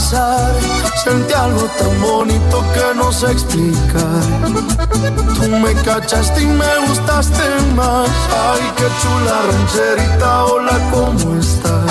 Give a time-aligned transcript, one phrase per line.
[0.00, 4.22] Sentí algo tan bonito que no sé explicar.
[5.34, 7.42] Tú me cachaste y me gustaste
[7.76, 8.08] más.
[8.08, 11.81] Ay, qué chula rancherita, hola, ¿cómo estás?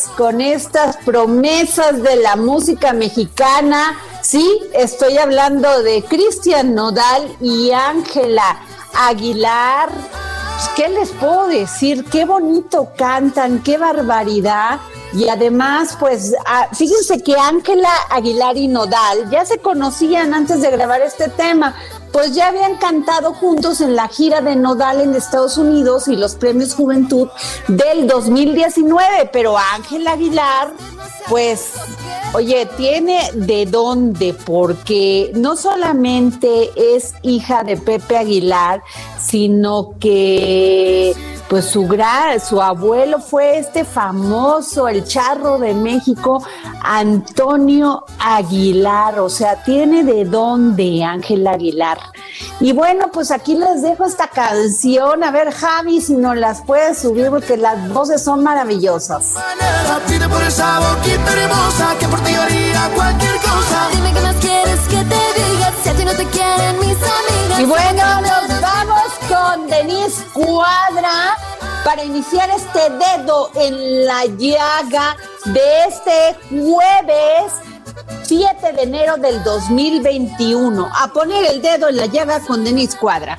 [0.00, 3.98] Con estas promesas de la música mexicana.
[4.22, 8.60] Sí, estoy hablando de Cristian Nodal y Ángela
[8.94, 9.90] Aguilar.
[9.90, 12.04] Pues, ¿Qué les puedo decir?
[12.06, 14.80] Qué bonito cantan, qué barbaridad.
[15.12, 20.70] Y además, pues, ah, fíjense que Ángela Aguilar y Nodal ya se conocían antes de
[20.70, 21.74] grabar este tema,
[22.12, 26.34] pues ya habían cantado juntos en la gira de Nodal en Estados Unidos y los
[26.34, 27.28] premios Juventud
[27.68, 30.72] del 2019, pero Ángela Aguilar,
[31.28, 31.72] pues,
[32.34, 38.82] oye, tiene de dónde, porque no solamente es hija de Pepe Aguilar,
[39.18, 41.14] sino que
[41.52, 46.42] pues su gran, su abuelo fue este famoso, el charro de México,
[46.82, 51.98] Antonio Aguilar, o sea, tiene de dónde Ángel Aguilar.
[52.58, 57.00] Y bueno, pues aquí les dejo esta canción, a ver Javi, si nos las puedes
[57.00, 59.34] subir, porque las voces son maravillosas.
[59.34, 63.88] manera, pide por esa boquita hermosa que por ti haría cualquier cosa.
[63.92, 64.21] Dime qué
[70.12, 71.36] con Denise Cuadra
[71.84, 77.52] para iniciar este dedo en la llaga de este jueves
[78.24, 80.88] 7 de enero del 2021.
[80.94, 83.38] A poner el dedo en la llaga con Denise Cuadra.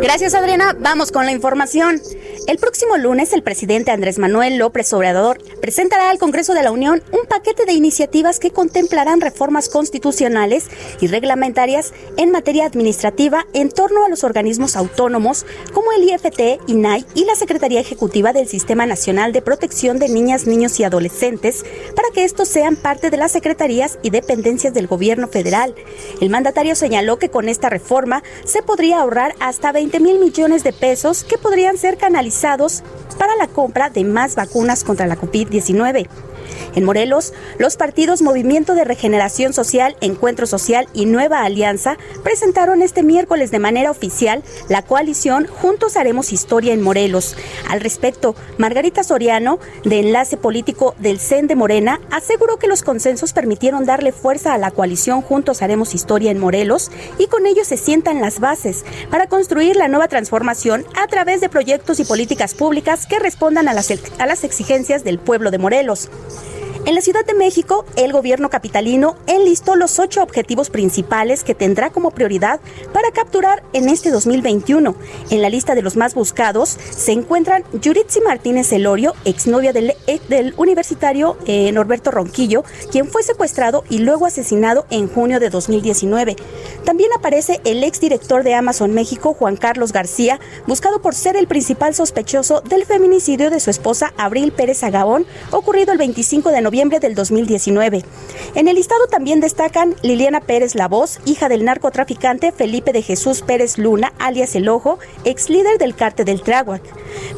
[0.00, 0.74] Gracias, Adriana.
[0.78, 2.00] Vamos con la información.
[2.46, 7.02] El próximo lunes, el presidente Andrés Manuel López Obrador presentará al Congreso de la Unión
[7.10, 10.66] un paquete de iniciativas que contemplarán reformas constitucionales
[11.00, 17.06] y reglamentarias en materia administrativa en torno a los organismos autónomos como el IFT, INAI
[17.14, 21.64] y la Secretaría Ejecutiva del Sistema Nacional de Protección de Niñas, Niños y Adolescentes
[21.96, 25.74] para que estos sean parte de las secretarías y dependencias del gobierno federal.
[26.20, 30.74] El mandatario señaló que con esta reforma se podría ahorrar hasta 20 mil millones de
[30.74, 32.33] pesos que podrían ser canalizados
[33.18, 36.08] para la compra de más vacunas contra la COVID-19.
[36.74, 43.02] En Morelos, los partidos Movimiento de Regeneración Social, Encuentro Social y Nueva Alianza presentaron este
[43.02, 47.36] miércoles de manera oficial la coalición Juntos Haremos Historia en Morelos.
[47.68, 53.32] Al respecto, Margarita Soriano, de Enlace Político del CEN de Morena, aseguró que los consensos
[53.32, 57.76] permitieron darle fuerza a la coalición Juntos Haremos Historia en Morelos y con ello se
[57.76, 63.06] sientan las bases para construir la nueva transformación a través de proyectos y políticas públicas
[63.06, 66.10] que respondan a las, a las exigencias del pueblo de Morelos.
[66.86, 71.88] En la Ciudad de México, el gobierno capitalino enlistó los ocho objetivos principales que tendrá
[71.88, 72.60] como prioridad
[72.92, 74.94] para capturar en este 2021.
[75.30, 80.52] En la lista de los más buscados se encuentran Yuritsi Martínez Elorio, exnovia del, eh,
[80.58, 86.36] universitario eh, Norberto Ronquillo, quien fue secuestrado y luego asesinado en junio de 2019.
[86.84, 91.94] También aparece el exdirector de Amazon México, Juan Carlos García, buscado por ser el principal
[91.94, 97.14] sospechoso del feminicidio de su esposa Abril Pérez Agabón, ocurrido el 25 de noviembre del
[97.14, 98.04] 2019.
[98.56, 103.42] En el listado también destacan Liliana Pérez La Voz, hija del narcotraficante Felipe de Jesús
[103.42, 106.82] Pérez Luna, alias El Ojo, ex líder del cártel del Tráhuac.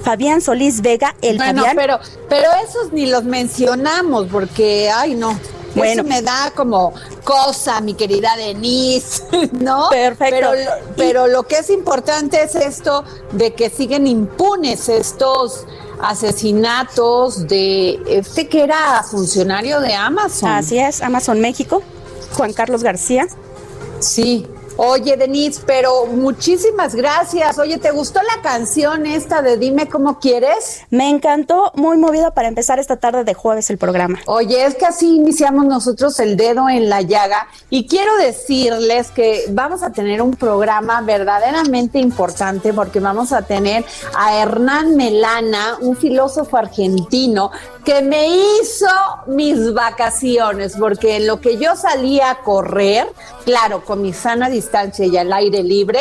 [0.03, 1.77] Fabián Solís Vega, el bueno, Fabián.
[1.77, 1.99] pero,
[2.31, 5.39] pero esos ni los mencionamos porque, ay, no.
[5.75, 6.01] Bueno.
[6.01, 9.23] Eso me da como cosa, mi querida Denise,
[9.53, 9.91] ¿no?
[9.91, 10.49] Perfecto.
[10.97, 15.67] Pero lo que es importante es esto de que siguen impunes estos
[16.01, 20.51] asesinatos de este que era funcionario de Amazon.
[20.51, 21.83] Así es, Amazon México,
[22.35, 23.27] Juan Carlos García.
[24.01, 24.47] Sí.
[24.79, 27.59] Oye, Denise, pero muchísimas gracias.
[27.59, 30.83] Oye, ¿te gustó la canción esta de Dime cómo quieres?
[30.91, 34.19] Me encantó, muy movida para empezar esta tarde de jueves el programa.
[34.27, 39.45] Oye, es que así iniciamos nosotros el dedo en la llaga y quiero decirles que
[39.49, 43.83] vamos a tener un programa verdaderamente importante porque vamos a tener
[44.15, 47.51] a Hernán Melana, un filósofo argentino
[47.87, 48.87] que me hizo
[49.29, 53.07] mis vacaciones porque en lo que yo salía a correr,
[53.45, 56.01] claro, con mi sana distancia y al aire libre,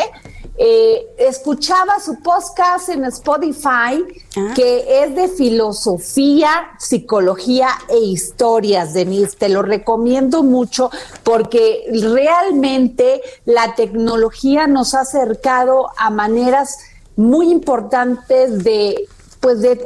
[0.58, 4.04] eh, escuchaba su podcast en Spotify
[4.36, 4.52] Ah.
[4.54, 9.36] que es de filosofía, psicología e historias, Denise.
[9.36, 10.90] Te lo recomiendo mucho
[11.22, 16.78] porque realmente la tecnología nos ha acercado a maneras
[17.16, 19.08] muy importantes de,
[19.40, 19.78] pues de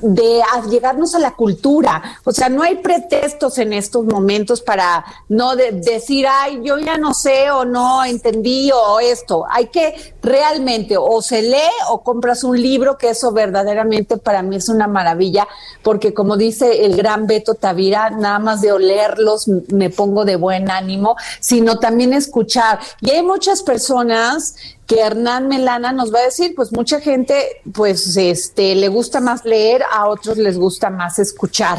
[0.00, 2.02] de llegarnos a la cultura.
[2.24, 6.96] O sea, no hay pretextos en estos momentos para no de- decir, ay, yo ya
[6.98, 9.44] no sé o no entendí o esto.
[9.50, 11.58] Hay que realmente o se lee
[11.90, 15.46] o compras un libro, que eso verdaderamente para mí es una maravilla,
[15.82, 20.70] porque como dice el gran Beto Tavira, nada más de olerlos me pongo de buen
[20.70, 22.80] ánimo, sino también escuchar.
[23.00, 24.54] Y hay muchas personas
[24.86, 29.41] que Hernán Melana nos va a decir, pues mucha gente, pues este, le gusta más
[29.44, 31.78] leer, a otros les gusta más escuchar.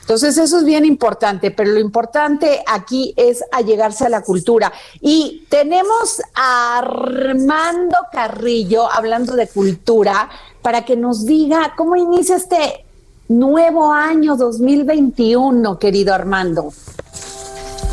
[0.00, 4.72] Entonces eso es bien importante, pero lo importante aquí es allegarse a la cultura.
[5.02, 10.30] Y tenemos a Armando Carrillo hablando de cultura
[10.62, 12.86] para que nos diga cómo inicia este
[13.28, 16.72] nuevo año 2021, querido Armando.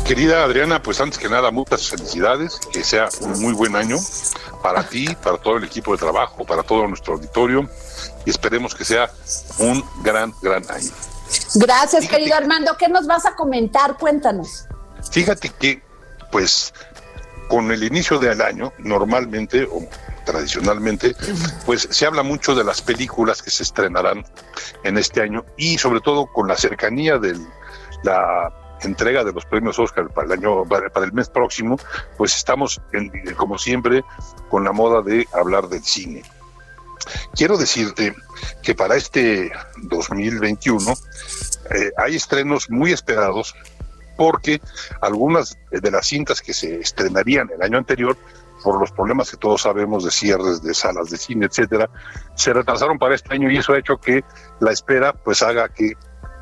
[0.06, 3.98] Querida Adriana, pues antes que nada, muchas felicidades, que sea un muy buen año
[4.62, 7.68] para ti, para todo el equipo de trabajo, para todo nuestro auditorio,
[8.26, 9.10] y esperemos que sea
[9.58, 10.90] un gran, gran año.
[11.54, 12.08] Gracias, Fíjate.
[12.18, 12.76] querido Armando.
[12.78, 13.96] ¿Qué nos vas a comentar?
[13.96, 14.66] Cuéntanos.
[15.10, 15.82] Fíjate que,
[16.30, 16.74] pues,
[17.48, 19.80] con el inicio del año, normalmente o
[20.24, 21.14] tradicionalmente,
[21.64, 24.24] pues se habla mucho de las películas que se estrenarán
[24.82, 27.38] en este año y sobre todo con la cercanía de
[28.02, 28.52] la
[28.82, 31.78] entrega de los premios Oscar para el año para, para el mes próximo,
[32.18, 34.04] pues estamos en- como siempre
[34.50, 36.24] con la moda de hablar del cine.
[37.34, 38.14] Quiero decirte
[38.62, 39.52] que para este
[39.82, 40.92] 2021
[41.70, 43.54] eh, hay estrenos muy esperados
[44.16, 44.60] porque
[45.00, 48.16] algunas de las cintas que se estrenarían el año anterior,
[48.64, 51.88] por los problemas que todos sabemos de cierres de salas de cine, etcétera,
[52.34, 54.24] se retrasaron para este año y eso ha hecho que
[54.60, 55.92] la espera pues haga que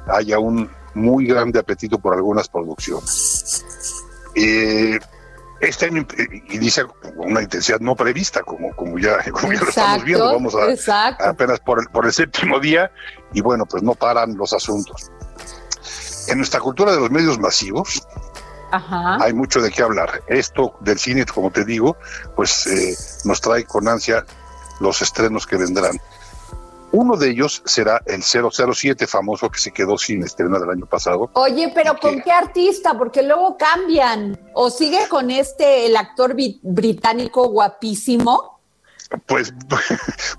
[0.06, 3.64] haya un muy grande apetito por algunas producciones.
[4.34, 4.98] Eh,
[5.60, 9.68] este año eh, inicia con una intensidad no prevista, como, como ya, como ya lo
[9.68, 11.24] estamos viendo, vamos a, exacto.
[11.24, 12.90] apenas por el, por el séptimo día
[13.32, 15.10] y bueno, pues no paran los asuntos.
[16.28, 18.02] En nuestra cultura de los medios masivos
[18.70, 19.18] Ajá.
[19.22, 20.22] hay mucho de qué hablar.
[20.26, 21.96] Esto del cine, como te digo,
[22.34, 24.24] pues eh, nos trae con ansia
[24.80, 26.00] los estrenos que vendrán.
[26.96, 31.28] Uno de ellos será el 007 famoso que se quedó sin estrenar el año pasado.
[31.34, 32.22] Oye, pero ¿Y ¿con qué?
[32.22, 32.96] qué artista?
[32.96, 34.38] Porque luego cambian.
[34.54, 38.60] ¿O sigue con este, el actor británico guapísimo?
[39.26, 39.82] Pues, pues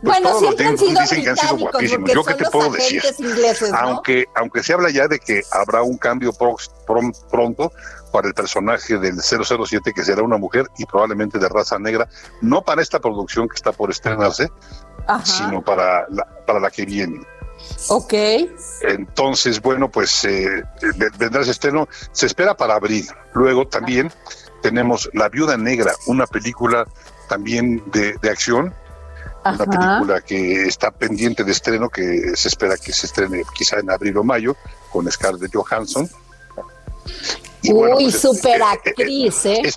[0.02, 2.12] bueno, todos los siempre han dicen que han sido guapísimos.
[2.12, 3.02] Yo qué te puedo decir.
[3.20, 3.78] ingleses, ¿no?
[3.78, 7.72] aunque aunque se habla ya de que habrá un cambio prom- pronto
[8.12, 12.08] para el personaje del 007 que será una mujer y probablemente de raza negra,
[12.42, 14.50] no para esta producción que está por estrenarse,
[15.08, 15.26] Ajá.
[15.26, 17.22] sino para la, para la que viene.
[17.90, 18.14] Ok.
[18.82, 20.64] Entonces, bueno, pues eh,
[20.98, 23.08] ve- vendrá ese estreno, se espera para abril.
[23.34, 24.12] Luego también
[24.62, 26.86] tenemos La Viuda Negra, una película
[27.30, 28.74] también de, de acción
[29.48, 33.92] una película que está pendiente de estreno, que se espera que se estrene quizá en
[33.92, 34.56] abril o mayo,
[34.92, 36.10] con Scarlett Johansson.
[37.64, 39.72] Uy, pues, super actriz, ¿eh?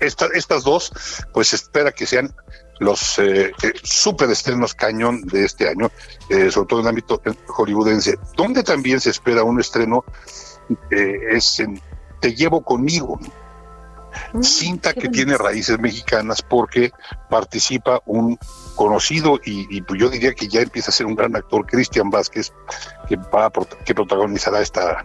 [0.00, 0.92] estas dos,
[1.32, 2.32] pues se espera que sean
[2.80, 3.52] los eh,
[3.82, 5.90] super estrenos cañón de este año,
[6.28, 10.04] sobre todo en el ámbito hollywoodense, donde también se espera un estreno
[10.90, 11.80] es en
[12.20, 13.20] Te llevo conmigo,
[14.32, 16.90] mm, cinta que tiene raíces mexicanas porque
[17.28, 18.38] participa un
[18.74, 22.52] conocido y, pues yo diría que ya empieza a ser un gran actor, Cristian Vázquez,
[23.08, 23.50] que va
[23.84, 25.04] que protagonizará esta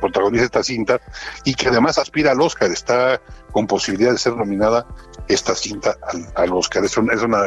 [0.00, 1.00] protagoniza esta cinta
[1.44, 4.86] y que además aspira al Oscar, está con posibilidad de ser nominada
[5.28, 5.96] esta cinta
[6.34, 6.84] al, Oscar.
[6.84, 7.42] Es una, es una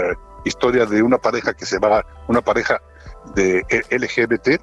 [0.45, 2.81] historia de una pareja que se va, una pareja
[3.35, 4.61] de LGBT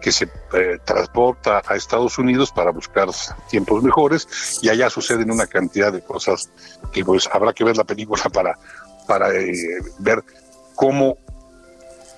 [0.00, 3.08] que se eh, transporta a Estados Unidos para buscar
[3.48, 6.50] tiempos mejores y allá suceden una cantidad de cosas
[6.92, 8.58] que pues habrá que ver la película para,
[9.06, 10.22] para eh, ver
[10.74, 11.18] cómo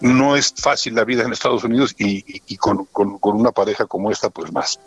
[0.00, 2.86] no es fácil la vida en Estados Unidos y, con,
[3.22, 4.78] una pareja como esta, pues más.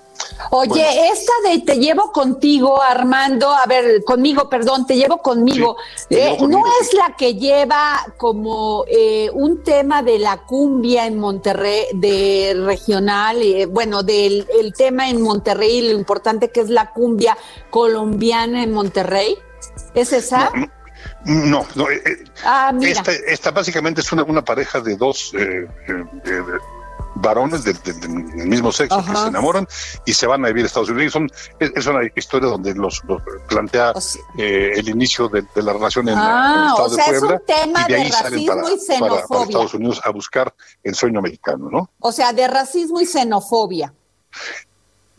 [0.52, 5.78] Oye, esta de te llevo contigo, Armando, a ver, conmigo, perdón, te llevo conmigo,
[6.10, 11.86] eh, ¿no es la que lleva como eh, un tema de la cumbia en Monterrey,
[11.94, 17.38] de regional, eh, bueno, del el tema en Monterrey, lo importante que es la cumbia
[17.70, 19.38] colombiana en Monterrey?
[19.94, 20.52] ¿Es esa?
[20.52, 20.81] No, no
[21.26, 25.68] eh, eh, ah, esta, básicamente es una, una pareja de dos eh,
[27.16, 27.78] varones del
[28.48, 29.68] mismo sexo que se enamoran
[30.06, 31.14] y se van a vivir a Estados Unidos.
[31.14, 33.02] Son, es, una historia donde los,
[33.48, 33.94] plantea
[34.38, 37.36] el inicio de, la relación en, ah, el estado de Puebla.
[37.36, 41.20] Es un tema y de, ahí salen para, para, Estados Unidos a buscar el sueño
[41.20, 41.90] americano, ¿no?
[42.00, 43.94] O sea, de racismo y xenofobia.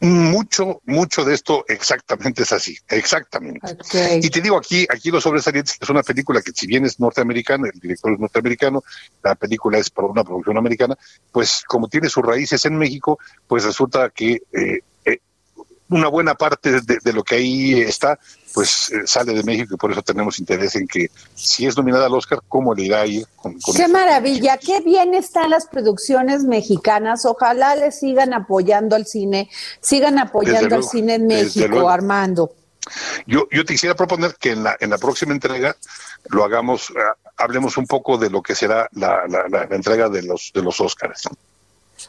[0.02, 3.60] Mucho, mucho de esto exactamente es así, exactamente.
[4.20, 7.68] Y te digo aquí, aquí Los Sobresalientes es una película que si bien es norteamericana,
[7.72, 8.82] el director es norteamericano,
[9.22, 10.98] la película es por una producción americana,
[11.30, 14.82] pues como tiene sus raíces en México, pues resulta que eh, eh,
[15.92, 18.18] una buena parte de, lo que ahí está,
[18.54, 22.06] pues eh, sale de México y por eso tenemos interés en que si es nominada
[22.06, 23.26] al Oscar, ¿cómo le irá a ir?
[23.36, 27.26] Con, qué maravilla, qué bien están las producciones mexicanas.
[27.26, 32.52] Ojalá le sigan apoyando al cine, sigan apoyando al cine en México, Armando.
[33.26, 35.76] Yo, yo te quisiera proponer que en la, en la próxima entrega
[36.30, 36.94] lo hagamos, eh,
[37.36, 41.28] hablemos un poco de lo que será la, la, entrega de los, de los Oscars.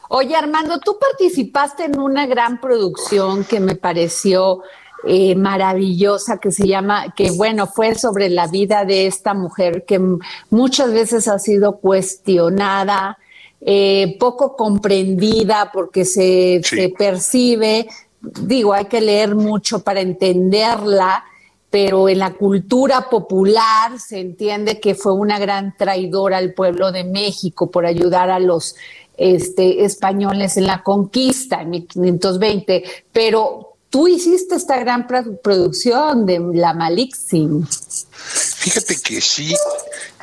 [0.08, 4.62] Oye, Armando, tú participaste en una gran producción que me pareció
[5.06, 10.00] eh, maravillosa que se llama, que bueno, fue sobre la vida de esta mujer que
[10.48, 13.18] muchas veces ha sido cuestionada,
[13.60, 17.86] eh, poco comprendida porque se, se percibe,
[18.20, 21.24] digo, hay que leer mucho para entenderla,
[21.68, 27.04] pero en la cultura popular se entiende que fue una gran traidora al pueblo de
[27.04, 28.76] México por ayudar a los
[29.16, 36.74] este, españoles en la conquista en 1520, pero tú hiciste esta gran producción de La
[36.74, 37.64] Malixin.
[37.66, 39.54] Fíjate que sí,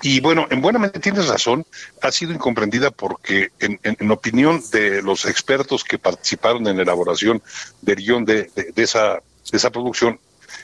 [0.01, 1.65] y bueno, en buena medida tienes razón,
[2.01, 7.41] ha sido incomprendida porque en, opinión de los expertos que participaron en la elaboración
[7.81, 9.21] del guion de, esa,
[9.51, 10.19] de esa producción,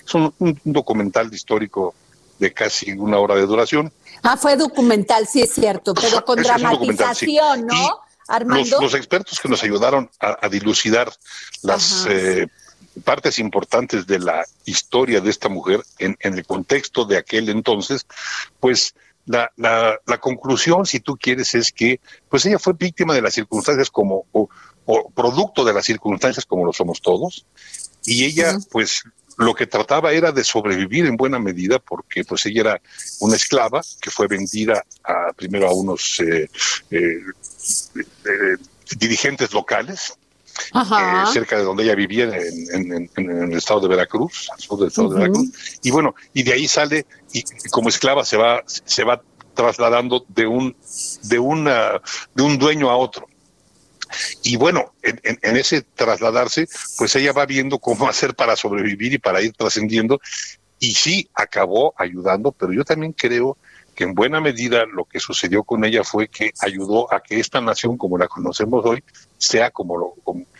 [0.05, 1.93] es un, documental histórico
[2.39, 3.93] de casi una hora de duración.
[4.23, 8.06] Ah, fue documental, sí es cierto, pero con dramatización, ¿no?
[8.27, 8.81] Armando.
[8.81, 11.11] Los, expertos que nos ayudaron a, dilucidar
[11.61, 12.07] las
[13.03, 18.05] partes importantes de la historia de esta mujer en, el contexto de aquel entonces,
[18.59, 23.33] pues la, la, conclusión, si tú quieres, es que pues ella fue víctima de las
[23.33, 24.49] circunstancias como, o,
[25.13, 27.45] producto de las circunstancias como lo somos todos,
[28.05, 29.03] y ella pues
[29.37, 32.81] lo que trataba era de sobrevivir en buena medida porque pues ella era
[33.19, 36.49] una esclava que fue vendida a, primero a unos eh,
[36.91, 37.21] eh,
[38.25, 38.57] eh,
[38.97, 40.17] dirigentes locales
[40.73, 45.09] eh, cerca de donde ella vivía, en, el estado de Veracruz, al sur del estado
[45.09, 45.49] de Veracruz.
[45.83, 49.21] Y bueno, y de ahí sale y, como esclava se va, se va
[49.53, 50.75] trasladando de un,
[51.23, 52.01] de una,
[52.33, 53.27] de un dueño a otro.
[54.43, 59.41] Y bueno, en, ese trasladarse, pues ella va viendo cómo hacer para sobrevivir y para
[59.41, 60.19] ir trascendiendo.
[60.79, 63.57] Y sí, acabó ayudando, pero yo también creo
[63.95, 67.59] que en buena medida lo que sucedió con ella fue que ayudó a que esta
[67.61, 69.03] nación, como la conocemos hoy,
[69.39, 70.13] sea como lo...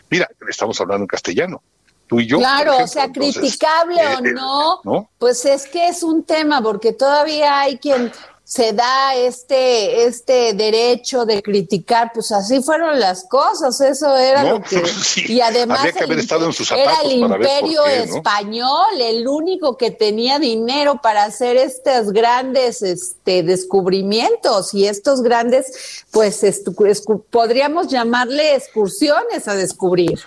[0.10, 1.62] mira, estamos hablando en castellano.
[2.08, 2.38] Tú y yo.
[2.40, 6.94] Claro, o sea, criticable o eh, eh, no, pues es que es un tema, porque
[6.94, 8.12] todavía hay quien
[8.48, 14.62] se da este, este derecho de criticar, pues así fueron las cosas, eso era lo
[14.62, 14.82] que...
[15.28, 19.92] y además habría que haber estado en sus era el imperio español, el único que
[19.92, 26.42] tenía dinero para hacer estos grandes este, descubrimientos y estos grandes, pues
[27.30, 30.22] podríamos llamarle excursiones a descubrir.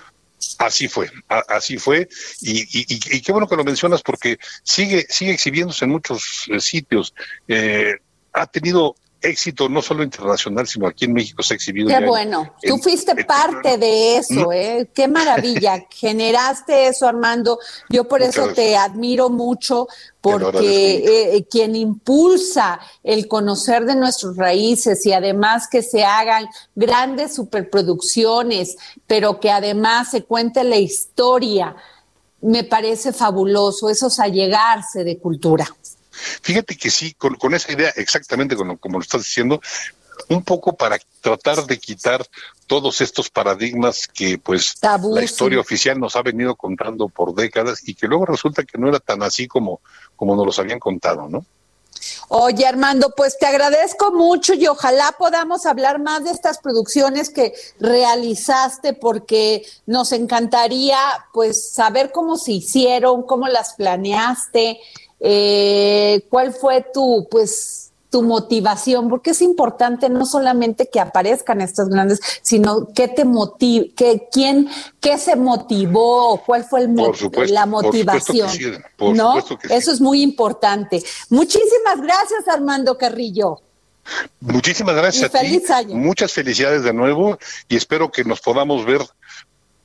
[0.59, 1.11] Así fue,
[1.49, 2.07] así fue,
[2.43, 7.15] y, y, qué bueno que lo mencionas porque sigue sigue exhibiéndose en muchos eh, sitios.
[7.49, 7.95] Eh,
[8.33, 11.89] ha tenido éxito no solo internacional, sino aquí en México se ha exhibido.
[11.89, 14.91] Qué bueno, tú fuiste parte de eso, ¿eh?
[14.95, 17.59] Qué maravilla, generaste eso, Armando.
[17.89, 19.89] Yo por eso te admiro mucho,
[20.21, 26.49] porque eh, eh, quien impulsa el conocer de nuestras raíces y además que se hagan
[26.75, 31.77] grandes superproducciones, pero que además se cuente la historia,
[32.43, 35.67] me parece fabuloso, eso es allegarse de cultura.
[36.11, 39.61] Fíjate que sí, con, esa idea, exactamente como, como lo estás diciendo,
[40.29, 42.27] un poco para tratar de quitar
[42.67, 47.95] todos estos paradigmas que pues la historia oficial nos ha venido contando por décadas y
[47.95, 49.81] que luego resulta que no era tan así como,
[50.17, 51.45] como nos los habían contado, ¿no?
[52.29, 57.53] Oye, Armando, pues te agradezco mucho y ojalá podamos hablar más de estas producciones que
[57.79, 60.99] realizaste porque nos encantaría
[61.33, 64.81] pues saber cómo se hicieron, cómo las planeaste
[65.21, 69.09] eh, ¿Cuál fue tu, pues, tu motivación?
[69.09, 74.69] Porque es importante no solamente que aparezcan estas grandes, sino qué te motiva, qué, quién,
[74.99, 76.95] qué se motivó, cuál fue el
[77.53, 78.49] la motivación.
[78.99, 79.39] ¿No?
[79.69, 81.03] Eso es muy importante.
[81.29, 83.61] Muchísimas gracias, Armando Carrillo.
[84.41, 85.95] Muchísimas gracias a ti.
[85.95, 89.03] Muchas felicidades de nuevo y espero que nos podamos ver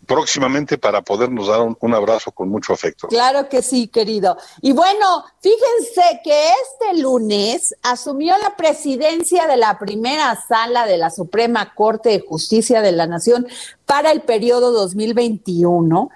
[0.05, 3.07] próximamente para podernos dar un, abrazo con mucho afecto.
[3.07, 4.38] Claro que sí, querido.
[4.62, 11.09] Y bueno, fíjense que este lunes asumió la presidencia de la primera sala de la
[11.09, 13.47] Suprema Corte de Justicia de la Nación
[13.85, 16.09] para el periodo 2021.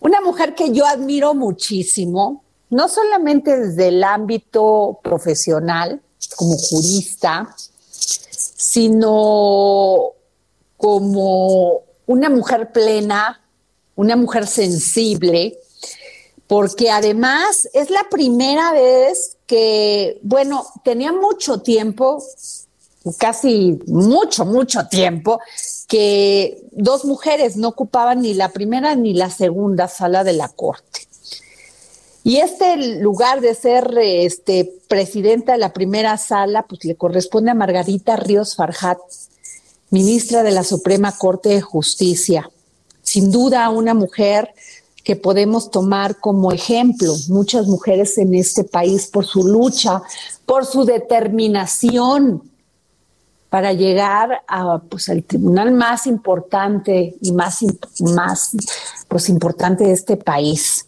[0.00, 6.00] Una mujer que yo admiro muchísimo, no solamente desde el ámbito profesional,
[6.36, 7.54] como jurista,
[8.56, 10.12] sino
[10.76, 13.40] como una mujer plena,
[13.94, 15.58] una mujer sensible,
[16.46, 22.22] porque además es la primera vez que, bueno, tenía mucho tiempo,
[23.18, 25.40] casi mucho, mucho tiempo,
[25.88, 31.00] que dos mujeres no ocupaban ni la primera ni la segunda sala de la Corte.
[32.22, 37.54] Y este lugar de ser este, presidenta de la primera sala, pues le corresponde a
[37.54, 38.98] Margarita Ríos Farjat,
[39.90, 42.50] ministra de la Suprema Corte de Justicia.
[43.02, 44.52] Sin duda una mujer
[45.04, 50.02] que podemos tomar como ejemplo, muchas mujeres en este país por su lucha,
[50.44, 52.42] por su determinación
[53.48, 57.64] para llegar a, pues, al tribunal más importante y más,
[58.00, 58.50] más
[59.08, 60.84] pues, importante de este país.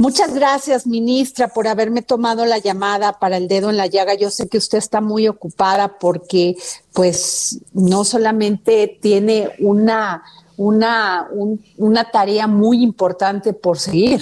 [0.00, 4.14] Muchas gracias, ministra, por haberme tomado la llamada para el dedo en la llaga.
[4.14, 6.56] Yo sé que usted está muy ocupada porque,
[6.94, 10.22] pues, no solamente tiene una,
[10.56, 11.28] una,
[11.76, 14.20] una tarea muy importante por seguir.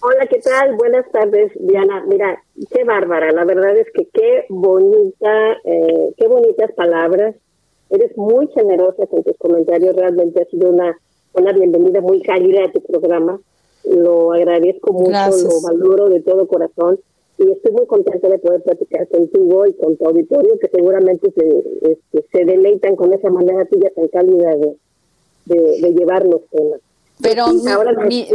[0.00, 0.76] Hola, ¿qué tal?
[0.76, 2.02] Buenas tardes, Diana.
[2.08, 3.30] Mira, qué bárbara.
[3.32, 7.34] La verdad es que qué bonita, eh, qué bonitas palabras.
[7.90, 9.94] Eres muy generosa con tus comentarios.
[9.94, 10.96] Realmente ha sido una
[11.38, 13.40] una bienvenida muy cálida a tu programa.
[13.84, 16.98] Lo agradezco mucho, lo valoro de todo corazón
[17.38, 21.92] y estoy muy contenta de poder platicar contigo y con tu auditorio que seguramente se,
[21.92, 24.76] este, se deleitan con esa manera tuya tan cálida de,
[25.80, 26.80] de, llevar los temas.
[27.20, 27.48] Pero,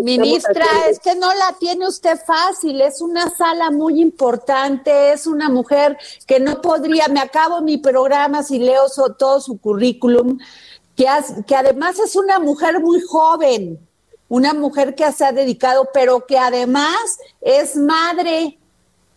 [0.01, 5.49] ministra, es que no la tiene usted fácil, es una sala muy importante, es una
[5.49, 8.83] mujer que no podría, me acabo mi programa si leo
[9.17, 10.37] todo su currículum,
[10.95, 11.05] que,
[11.47, 13.79] que además es una mujer muy joven,
[14.29, 18.57] una mujer que se ha dedicado, pero que además es madre,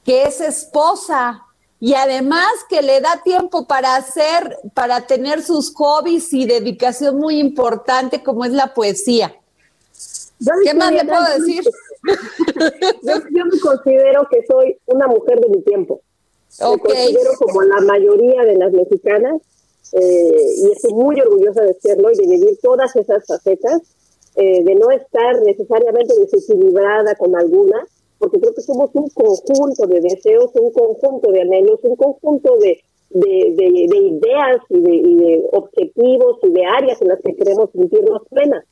[0.05, 1.43] que es esposa
[1.79, 7.39] y además que le da tiempo para hacer, para tener sus hobbies y dedicación muy
[7.39, 9.35] importante como es la poesía.
[10.65, 11.65] ¿Qué más le puedo decir?
[13.03, 16.01] Yo, me considero que soy una mujer de mi tiempo.
[16.61, 19.43] Me considero como la mayoría de las mexicanas
[19.93, 23.83] eh, y estoy muy orgullosa de serlo y de vivir todas esas facetas,
[24.37, 27.87] eh, de no estar necesariamente desequilibrada con alguna,
[28.19, 32.81] porque creo que somos un conjunto de deseos, un conjunto de anhelos, un conjunto de,
[33.11, 38.65] de, de, ideas y de, objetivos y de áreas en las que queremos sentirnos plenas.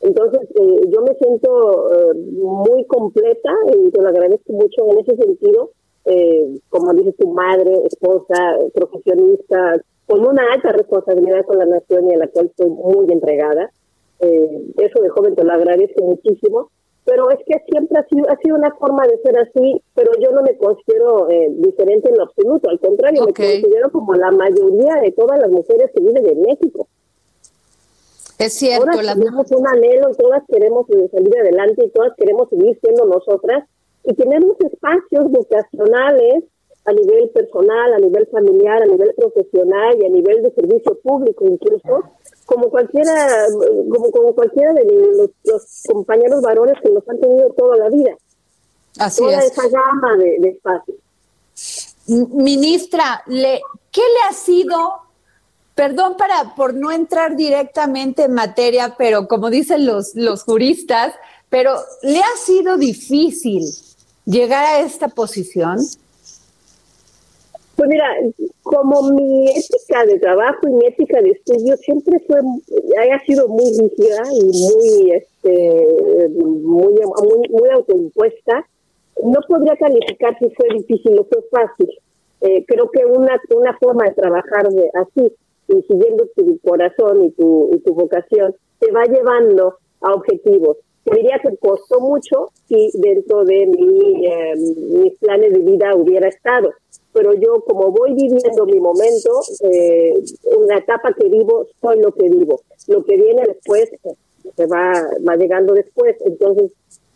[0.00, 5.70] Entonces, eh, yo me siento muy completa y te lo agradezco mucho en ese sentido
[6.04, 9.76] eh, como dices tu madre, esposa, profesionista,
[10.12, 13.70] con una alta responsabilidad con la nación y a la cual estoy muy entregada.
[14.20, 16.70] Eh, eso de joven te lo agradezco muchísimo,
[17.06, 20.30] pero es que siempre ha sido, ha sido una forma de ser así, pero yo
[20.32, 24.96] no me considero eh, diferente en lo absoluto, al contrario, me considero como la mayoría
[24.96, 26.86] de todas las mujeres que viven en México.
[28.38, 28.84] Es cierto.
[28.84, 33.64] Todas tenemos un anhelo y todas queremos salir adelante y todas queremos seguir siendo nosotras
[34.04, 36.44] y tenemos espacios vocacionales
[36.84, 41.46] a nivel personal, a nivel familiar, a nivel profesional y a nivel de servicio público
[41.46, 42.04] incluso,
[42.44, 43.46] como cualquiera,
[43.88, 48.16] como, como cualquiera de los, compañeros varones que nos han tenido toda la vida.
[48.98, 50.96] Así toda esa gama de, de espacios.
[52.06, 55.02] Ministra, le, ¿qué le ha sido
[55.74, 61.14] Perdón para por no entrar directamente en materia, pero como dicen los, los juristas,
[61.48, 63.64] pero ¿le ha sido difícil
[64.26, 65.78] llegar a esta posición?
[67.76, 68.06] Pues mira,
[68.62, 72.40] como mi ética de trabajo y mi ética de estudio siempre fue,
[73.00, 76.94] haya sido muy rígida y muy, este, muy,
[77.50, 78.66] muy, autoimpuesta,
[79.24, 81.88] no podría calificar si fue difícil o fue fácil.
[82.42, 85.32] Eh, creo que una, una forma de trabajar de, así,
[85.68, 90.76] y siguiendo tu corazón y tu, y tu vocación, te va llevando a objetivos.
[91.04, 96.28] Te diría que costó mucho si dentro de mi, eh, mis planes de vida hubiera
[96.28, 96.70] estado,
[97.12, 100.14] pero yo como voy viviendo mi momento, eh,
[100.56, 102.62] una etapa que vivo, soy lo que vivo.
[102.88, 103.90] Lo que viene después
[104.56, 104.92] se va,
[105.28, 106.16] va llegando después.
[106.24, 106.72] Entonces,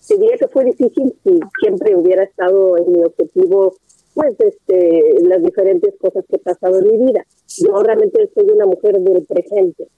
[0.07, 3.75] te diría que fue difícil si siempre hubiera estado en mi objetivo
[4.17, 7.27] pues este las diferentes cosas que he pasado en mi vida.
[7.59, 9.89] Yo realmente soy una mujer del presente.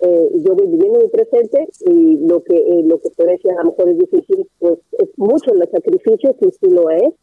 [0.00, 3.70] Eh, yo voy viviendo mi presente y lo que eh, lo que parece a lo
[3.70, 7.14] mejor es difícil, pues es mucho los sacrificios y sí lo es.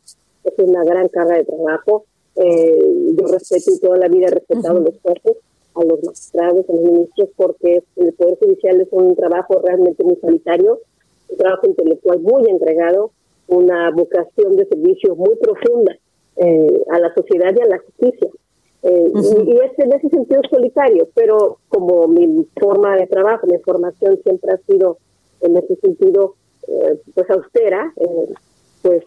[0.44, 2.06] Es una gran carga de trabajo.
[2.36, 5.38] Eh, yo respeto y toda la vida he respetado a los jueces,
[5.76, 10.16] a los magistrados, a los ministros, porque el Poder Judicial es un trabajo realmente muy
[10.16, 10.80] solitario,
[11.30, 13.12] un trabajo intelectual muy entregado,
[13.48, 15.98] una vocación de servicio muy profunda
[16.38, 18.30] eh, a la sociedad y a la justicia.
[18.84, 24.20] Eh, y, es en ese sentido solitario, pero como mi forma de trabajo, mi formación
[24.24, 24.98] siempre ha sido
[25.42, 26.36] en ese sentido
[26.68, 27.94] eh, pues austera,
[28.82, 29.04] pues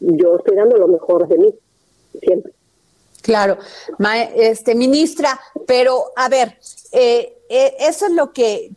[0.00, 1.54] yo estoy dando lo mejor de mí,
[3.22, 3.58] Claro,
[4.36, 6.58] este ministra, pero a ver,
[6.92, 8.70] eso es lo que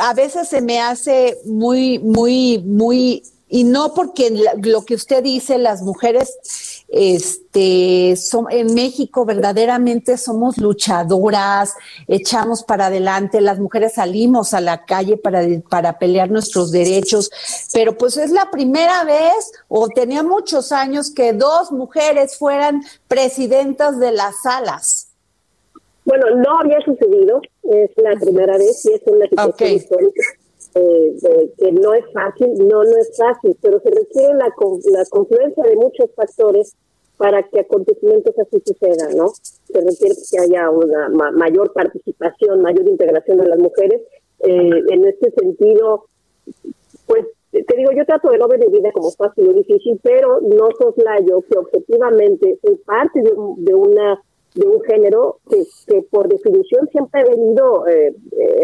[0.00, 4.30] a veces se me hace muy, muy, muy, y no porque
[4.62, 6.36] lo que usted dice, las mujeres
[6.88, 8.14] este,
[8.50, 11.74] en México verdaderamente somos luchadoras,
[12.06, 17.30] echamos para adelante, las mujeres salimos a la calle para, para pelear nuestros derechos,
[17.72, 23.98] pero pues es la primera vez o tenía muchos años que dos mujeres fueran presidentas
[23.98, 25.08] de las salas.
[26.04, 30.22] Bueno, no había sucedido, es la primera vez y es una situación histórica.
[30.78, 34.52] Eh, que no es fácil, no, no es fácil, pero se requiere la,
[34.92, 36.76] la confluencia de muchos factores
[37.16, 39.28] para que acontecimientos así sucedan, ¿no?
[39.28, 44.02] Se requiere que haya una mayor participación, mayor integración de las mujeres.
[44.40, 46.04] Eh, en este sentido,
[47.06, 50.42] pues te digo, yo trato de no ver mi vida como fácil o difícil, pero
[50.42, 54.20] no soslayo que objetivamente soy parte de, de una
[54.54, 58.14] de un género que, que por definición siempre ha venido eh,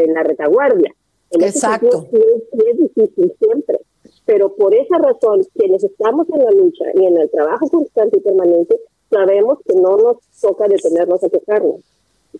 [0.04, 0.94] en la retaguardia.
[1.32, 2.08] Exacto.
[2.12, 3.78] es, difícil siempre.
[4.24, 8.20] Pero por esa razón, quienes estamos en la lucha y en el trabajo constante y
[8.20, 8.76] permanente,
[9.10, 11.80] sabemos que no nos toca detenernos a quejarnos.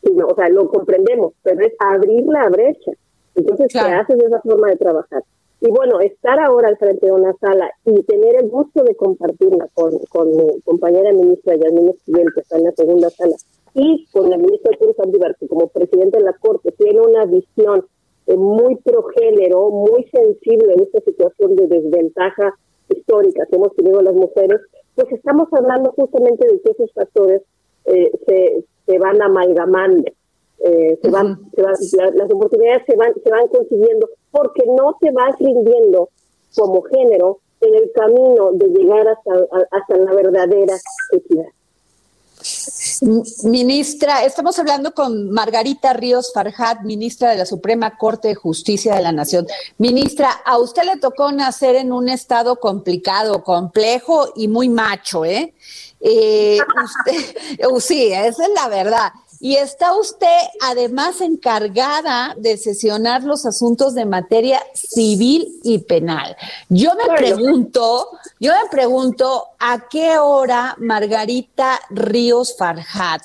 [0.02, 2.92] o sea, lo comprendemos, pero es abrir la brecha.
[3.34, 5.24] Entonces, ¿qué haces de esa forma de trabajar?
[5.60, 9.68] Y bueno, estar ahora al frente de una sala y tener el gusto de compartirla
[9.74, 13.36] con, con mi compañera ministra Yasmín Esquivel, que está en la segunda sala,
[13.74, 17.86] y con el ministro Cruz Andívar, que como presidente de la Corte tiene una visión
[18.26, 22.54] muy progénero, muy sensible en esta situación de desventaja
[22.88, 24.60] histórica que hemos tenido las mujeres,
[24.94, 27.42] pues estamos hablando justamente de que esos factores
[27.86, 30.04] eh, se, se van amalgamando.
[30.64, 36.10] Eh, se van, las oportunidades se van, se van consiguiendo porque no te vas rindiendo
[36.54, 39.32] como género en el camino de llegar hasta,
[39.70, 40.74] hasta la verdadera
[41.12, 41.46] equidad.
[43.42, 49.02] Ministra, estamos hablando con Margarita Ríos Farjat, ministra de la Suprema Corte de Justicia de
[49.02, 49.44] la Nación.
[49.78, 55.52] Ministra, a usted le tocó nacer en un estado complicado, complejo y muy macho, ¿eh?
[55.98, 59.10] eh usted, uh, sí, esa es la verdad.
[59.44, 60.28] Y está usted
[60.60, 66.36] además encargada de sesionar los asuntos de materia civil y penal.
[66.68, 68.06] Yo me pregunto,
[68.38, 73.24] yo me pregunto a qué hora Margarita Ríos Farhat,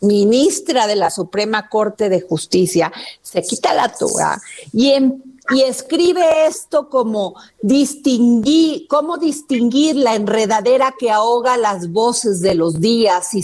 [0.00, 4.40] ministra de la Suprema Corte de Justicia, se quita la toga
[4.72, 12.40] y en y escribe esto como distinguir, cómo distinguir la enredadera que ahoga las voces
[12.40, 13.42] de los días y,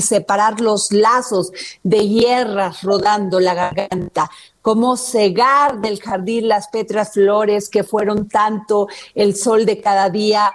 [0.00, 1.52] separar los lazos
[1.82, 8.86] de hierras rodando la garganta, cómo cegar del jardín las petras flores que fueron tanto
[9.14, 10.52] el sol de cada día,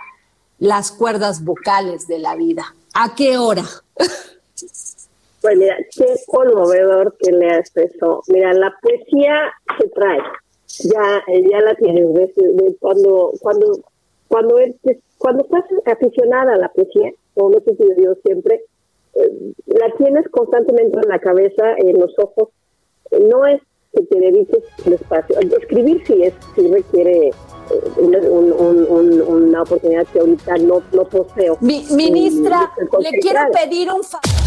[0.60, 2.74] las cuerdas vocales de la vida.
[2.94, 3.64] ¿A qué hora?
[5.40, 8.24] Pues mira, qué conmovedor que leas eso.
[8.28, 10.20] Mira, la poesía se trae
[10.68, 12.32] ya, ya la tienes, ¿ves?
[12.80, 13.80] cuando, cuando,
[14.28, 14.56] cuando,
[15.18, 18.64] cuando estás aficionada a la poesía, como lo he sentido yo siempre,
[19.14, 22.50] eh, la tienes constantemente en la cabeza, en los ojos.
[23.30, 23.62] No es
[23.94, 25.40] que te dediques el espacio.
[25.40, 27.32] Escribir sí es, sí requiere eh,
[27.98, 31.58] una, oportunidad que ahorita no, no poseo.
[31.62, 34.47] ministra, le quiero pedir un favor.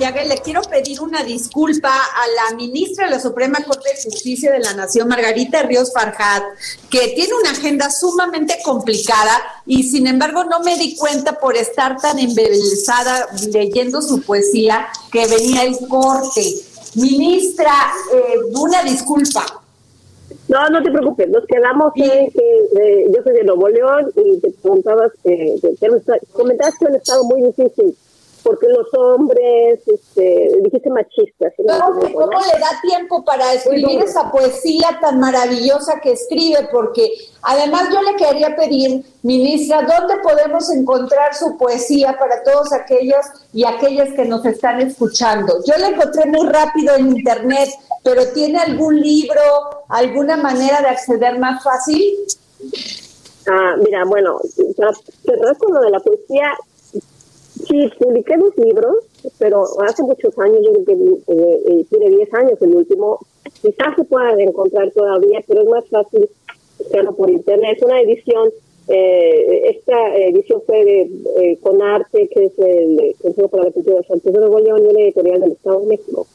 [0.00, 4.50] y le quiero pedir una disculpa a la ministra de la Suprema Corte de Justicia
[4.50, 6.42] de la Nación, Margarita Ríos Farjat,
[6.88, 9.32] que tiene una agenda sumamente complicada
[9.66, 15.26] y sin embargo no me di cuenta por estar tan embelesada leyendo su poesía que
[15.26, 16.44] venía el corte.
[16.94, 19.44] Ministra, eh, una disculpa.
[20.48, 24.50] No, no te preocupes, nos quedamos en que yo soy de Nuevo León y te
[24.50, 25.90] preguntabas que, que, que
[26.32, 27.94] comentabas que un estado muy difícil
[28.42, 31.52] porque los hombres, este, dijiste machistas.
[31.56, 36.68] ¿Cómo, le da tiempo para escribir esa poesía tan maravillosa que escribe?
[36.72, 37.10] Porque
[37.42, 43.64] además yo le quería pedir, ministra, ¿dónde podemos encontrar su poesía para todos aquellos y
[43.64, 45.62] aquellas que nos están escuchando?
[45.64, 47.68] Yo la encontré muy rápido en internet,
[48.02, 49.40] pero ¿tiene algún libro,
[49.88, 52.14] alguna manera de acceder más fácil?
[53.48, 54.38] Ah, mira, bueno,
[54.76, 54.92] para
[55.24, 56.52] cerrar con lo de la poesía,
[57.70, 58.96] Sí, publiqué dos libros,
[59.38, 63.20] pero hace muchos años, yo creo que eh, eh tiene 10 años el último.
[63.62, 66.28] Quizás se pueda encontrar todavía, pero es más fácil
[66.80, 67.76] hacerlo por internet.
[67.76, 68.48] Es una edición,
[68.88, 74.04] eh, esta edición fue de eh, Conarte, que es el Consejo para la Cultura de
[74.04, 76.26] Santos de Nuevo León y una editorial del Estado de México.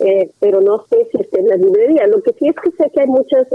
[0.00, 2.10] Eh, pero no sé si está en las librerías.
[2.10, 3.46] Lo que sí es que sé que hay muchas,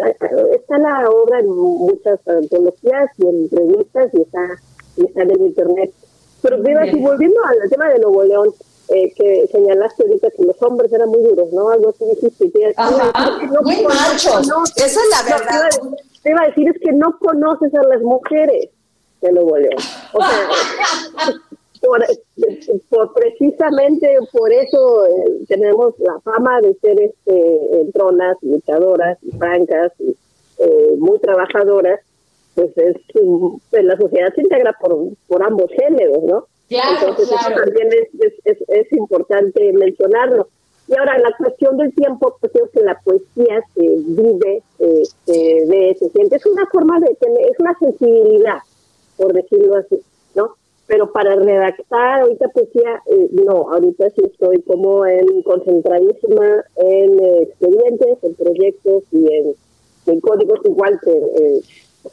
[0.56, 4.58] está la obra en muchas antologías y en revistas y está,
[4.98, 5.92] y está en el internet.
[6.42, 8.54] Pero y volviendo al tema de Nuevo León,
[8.90, 11.70] eh, que señalaste ahorita que los hombres eran muy duros, ¿no?
[11.70, 12.74] Algo así dijiste.
[12.78, 15.70] no, muy machos, no, esa es la verdad.
[16.24, 18.70] Te iba, a decir, es que no conoces a las mujeres
[19.22, 19.76] de Nuevo León.
[20.14, 21.34] O sea,
[22.90, 30.16] por, precisamente por eso eh, tenemos la fama de ser este, entronas, luchadoras, francas, y,
[30.58, 32.00] eh, muy trabajadoras,
[32.60, 32.98] pues es
[33.70, 36.46] pues, la sociedad se integra por, por ambos géneros, ¿no?
[36.70, 40.50] Entonces eso también es, es, es, importante mencionarlo.
[40.88, 45.66] Y ahora, la cuestión del tiempo, pues creo que la poesía se vive, eh, se
[45.68, 46.36] ve, se siente.
[46.36, 48.58] Es una forma de tener, es una sensibilidad,
[49.18, 50.00] por decirlo así,
[50.36, 50.56] ¿no?
[50.86, 57.42] Pero para redactar ahorita poesía, eh, no, ahorita sí estoy como en concentradísima en eh,
[57.44, 59.54] expedientes, en proyectos y en,
[60.08, 61.62] en códigos, igual que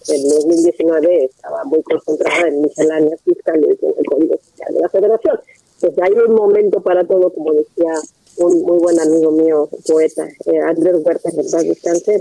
[0.08, 5.40] en 2019 estaba muy concentrada en misceláneas fiscales en el Código Social de la Federación.
[5.80, 7.92] Pues hay un momento para todo, como decía
[8.38, 12.20] un muy buen amigo mío, poeta, eh, Andrés Huerta, que paz descanse,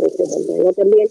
[0.75, 1.09] también,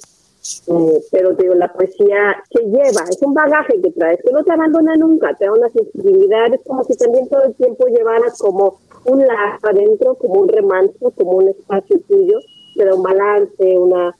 [0.66, 4.52] Eh, pero digo, la poesía que lleva, es un bagaje que traes, que no te
[4.52, 8.78] abandona nunca, te da una sensibilidad, es como si también todo el tiempo llevaras como
[9.06, 12.38] un lazo adentro, como un remanso, como un espacio tuyo,
[12.76, 14.14] te da un balance, una,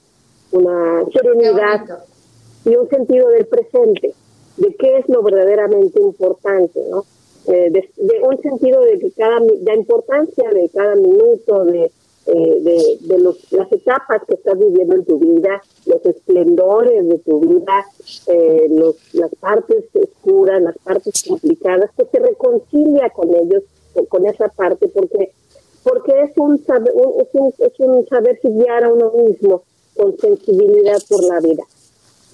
[0.52, 2.04] una serenidad
[2.64, 4.14] y un sentido del presente,
[4.56, 7.04] de qué es lo verdaderamente importante, ¿no?
[7.46, 11.90] Eh, de, un sentido de que cada la importancia de cada minuto, de,
[12.26, 17.18] eh, de, de los, las etapas que estás viviendo en tu vida, los esplendores de
[17.18, 17.84] tu vida,
[18.28, 23.62] eh, los, las partes oscuras, las partes complicadas, pues se reconcilia con ellos,
[24.08, 25.32] con esa parte, porque
[25.82, 29.62] porque es un saber, es un, es un saber guiar a uno mismo
[29.94, 31.62] con sensibilidad por la vida.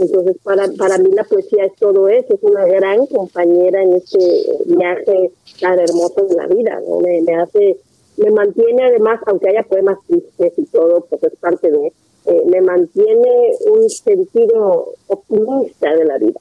[0.01, 4.19] Entonces, para, para mí la poesía es todo eso, es una gran compañera en este
[4.65, 6.81] viaje tan hermoso de la vida,
[7.23, 7.77] me hace,
[8.17, 11.93] me mantiene además, aunque haya poemas tristes y todo, pues es parte de,
[12.27, 16.41] eh, me mantiene un sentido optimista de la vida.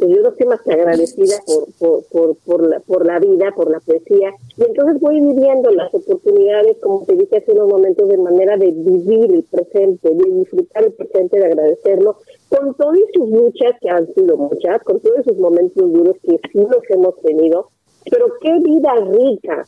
[0.00, 3.52] Pues yo no estoy más que agradecida por, por, por, por, la, por la vida,
[3.54, 8.08] por la poesía, y entonces voy viviendo las oportunidades, como te dije hace unos momentos,
[8.08, 12.16] de manera de vivir el presente, de disfrutar el presente, de agradecerlo,
[12.48, 16.58] con todas sus luchas, que han sido muchas, con todos sus momentos duros que sí
[16.60, 17.68] los hemos tenido,
[18.10, 19.66] pero qué vida rica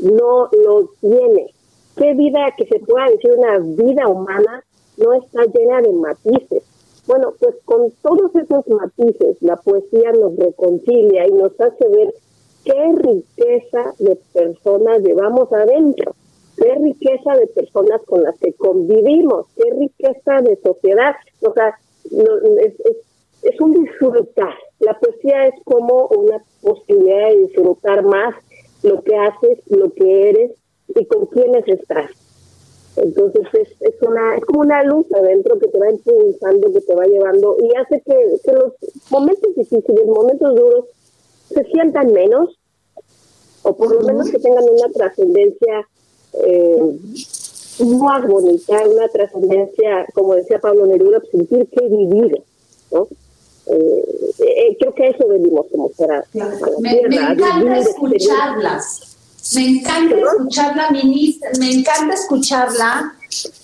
[0.00, 1.54] no lo tiene,
[1.96, 4.64] qué vida que se pueda decir una vida humana
[4.96, 6.64] no está llena de matices
[7.06, 12.14] bueno, pues con todos esos matices, la poesía nos reconcilia y nos hace ver
[12.64, 16.14] qué riqueza de personas llevamos adentro,
[16.56, 21.14] qué riqueza de personas con las que convivimos, qué riqueza de sociedad.
[21.40, 21.74] O sea,
[22.60, 22.74] es,
[23.42, 24.54] es un disfrutar.
[24.78, 28.34] La poesía es como una posibilidad de disfrutar más
[28.82, 30.52] lo que haces, lo que eres
[30.88, 32.10] y con quiénes estás.
[32.96, 36.94] Entonces es, es, una, es como una luz adentro que te va impulsando, que te
[36.94, 38.74] va llevando y hace que, que los
[39.10, 40.84] momentos difíciles, momentos duros,
[41.48, 42.58] se sientan menos
[43.62, 45.88] o por lo menos que tengan una trascendencia
[46.34, 46.98] eh,
[47.80, 52.44] más bonita, una trascendencia, como decía Pablo Neruda, pues, sentir que he vivido,
[52.90, 53.08] ¿no?
[53.66, 56.24] Eh, eh, creo que eso venimos como para,
[56.80, 59.11] me, me encanta escucharlas
[59.54, 63.14] me encanta escucharla, ministra, me encanta escucharla,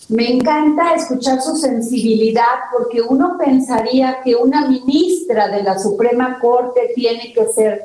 [0.09, 6.93] me encanta escuchar su sensibilidad, porque uno pensaría que una ministra de la Suprema Corte
[6.95, 7.85] tiene que ser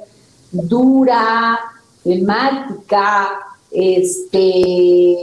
[0.52, 1.60] dura,
[2.04, 5.18] temática, este,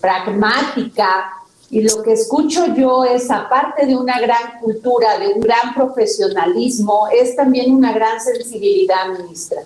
[0.00, 1.32] pragmática,
[1.70, 7.08] y lo que escucho yo es, aparte de una gran cultura, de un gran profesionalismo,
[7.08, 9.62] es también una gran sensibilidad, ministra.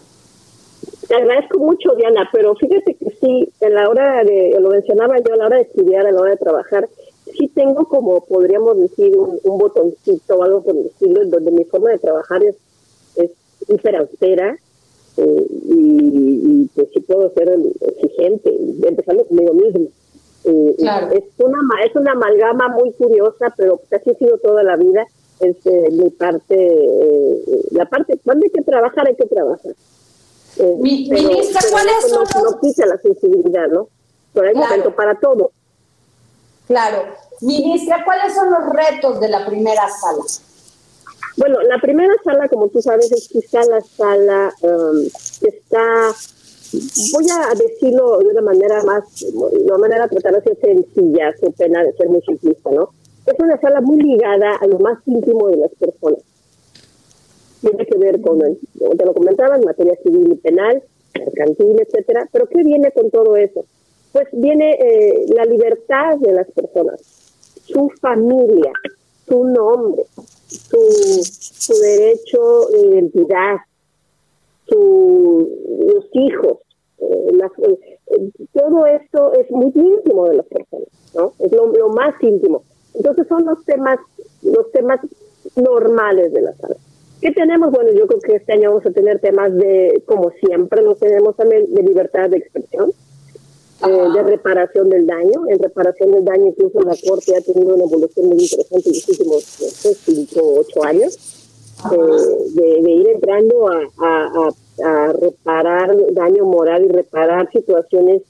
[1.10, 5.34] Te agradezco mucho, Diana, pero fíjate que sí, en la hora de, lo mencionaba yo,
[5.34, 6.88] a la hora de estudiar, a la hora de trabajar,
[7.36, 11.64] sí tengo como, podríamos decir, un, botoncito o algo por el estilo, en donde mi
[11.64, 12.54] forma de trabajar es,
[13.16, 13.32] es
[13.66, 14.56] hiper austera
[15.16, 19.88] eh, y, pues sí puedo ser exigente, empezando conmigo mismo.
[20.44, 25.04] Eh, es, una, es una amalgama muy curiosa, pero casi ha sido toda la vida.
[25.40, 27.42] Es eh, mi parte,
[27.72, 29.72] la parte, cuando hay que trabajar, hay que trabajar.
[30.56, 32.34] Eh, ministra, ¿cuáles son los...?
[32.34, 33.88] No quita la sensibilidad, ¿no?
[34.32, 35.52] Pero hay momento para todo.
[36.66, 37.14] Claro.
[37.40, 40.22] Ministra, ¿cuáles son los retos de la primera sala?
[41.36, 45.08] Bueno, la primera sala, como tú sabes, es quizá la sala um,
[45.40, 46.12] que está,
[47.12, 51.50] voy a decirlo de una manera más, de una manera tratar de ser sencilla, su
[51.52, 52.90] pena de ser muy simplista, ¿no?
[53.24, 56.20] Es una sala muy ligada a lo más íntimo de las personas
[57.60, 60.82] tiene que ver con, te lo comentaba, en materia civil y penal,
[61.18, 62.28] mercantil, etcétera.
[62.32, 63.64] Pero ¿qué viene con todo eso?
[64.12, 67.00] Pues viene eh, la libertad de las personas,
[67.64, 68.72] su familia,
[69.28, 70.04] su nombre,
[70.46, 70.78] su,
[71.22, 73.56] su derecho de identidad,
[74.66, 75.48] su,
[75.94, 76.58] los hijos.
[76.98, 77.32] Eh,
[78.08, 81.32] eh, todo esto es muy íntimo de las personas, ¿no?
[81.38, 82.64] Es lo, lo más íntimo.
[82.94, 83.98] Entonces son los temas,
[84.42, 85.00] los temas
[85.54, 86.76] normales de la salud.
[87.20, 87.70] ¿Qué tenemos?
[87.70, 91.36] Bueno, yo creo que este año vamos a tener temas de, como siempre, los tenemos
[91.36, 92.92] también de libertad de expresión,
[93.86, 95.42] eh, de reparación del daño.
[95.48, 99.08] En reparación del daño, incluso la Corte ha tenido una evolución muy interesante en los
[99.08, 101.18] últimos 5 o 8 años,
[101.92, 104.50] eh, de, ir entrando a, a,
[104.82, 108.22] a, reparar daño moral y reparar situaciones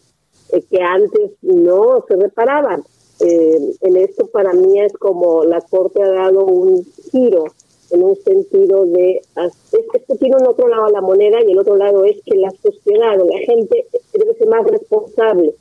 [0.53, 2.83] eh, que antes no se reparaban.
[3.21, 7.45] en esto para mí es como la Corte ha dado un giro
[7.91, 11.51] en un sentido de, es que esto tiene un otro lado a la moneda y
[11.51, 15.55] el otro lado es que la sociedad o la gente debe ser más responsable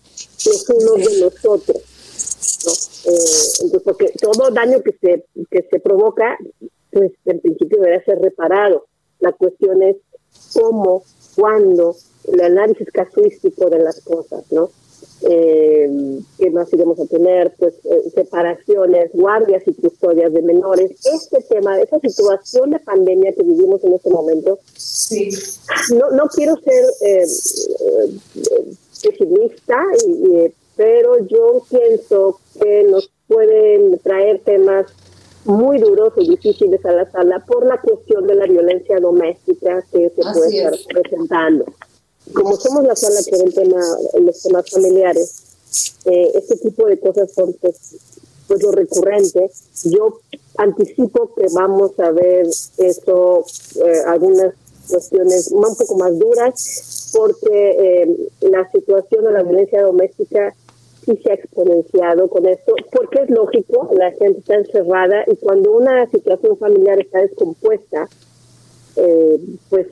[0.46, 1.78] los unos de los otros.
[3.62, 6.38] entonces, porque todo daño que se, que se provoca,
[6.92, 8.86] pues en principio debe ser reparado.
[9.20, 9.98] La cuestión es
[10.54, 11.04] cómo,
[11.36, 11.96] cuándo,
[12.32, 14.70] el análisis casuístico de las cosas, ¿no?
[15.22, 17.54] Eh, ¿Qué más iremos a tener?
[17.60, 20.92] Pues eh, separaciones, guardias y custodias de menores.
[21.14, 25.30] Este tema, esa situación de pandemia que vivimos en este momento, sí.
[25.94, 27.26] no, no quiero ser eh,
[28.36, 34.88] eh pesimista, y, pero yo pienso que nos pueden traer temas
[35.46, 40.10] muy duros y difíciles a la sala por la cuestión de la violencia doméstica que
[40.10, 41.66] se puede estar presentando
[42.34, 43.82] como somos la sala que ve el tema,
[44.22, 45.50] los temas familiares,
[46.06, 47.96] eh, este tipo de cosas son pues,
[48.48, 49.50] pues, lo recurrente.
[49.86, 50.20] Yo
[50.58, 53.46] anticipo que vamos a ver eso,
[53.86, 54.54] eh, algunas
[54.90, 60.56] cuestiones un poco más duras, porque eh, la situación de la violencia doméstica
[61.06, 65.72] sí se ha exponenciado con esto, porque es lógico, la gente está encerrada y cuando
[65.74, 68.10] una situación familiar está descompuesta,
[69.70, 69.88] pues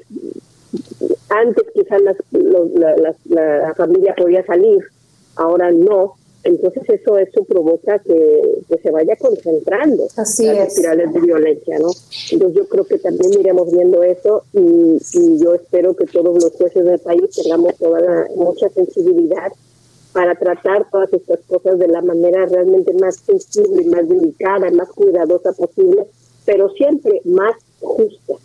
[1.30, 4.80] antes quizás la, familia podía salir,
[5.36, 6.16] ahora no.
[6.44, 11.90] Entonces eso eso provoca que, se vaya concentrando Así las espirales de violencia, ¿no?
[12.32, 14.98] Entonces yo creo que también iremos viendo eso y,
[15.40, 19.52] yo espero que todos los jueces del país tengamos toda mucha sensibilidad
[20.14, 25.52] para tratar todas estas cosas de la manera realmente más sensible, más delicada, más cuidadosa
[25.52, 26.08] posible,
[26.46, 28.36] pero siempre más justa.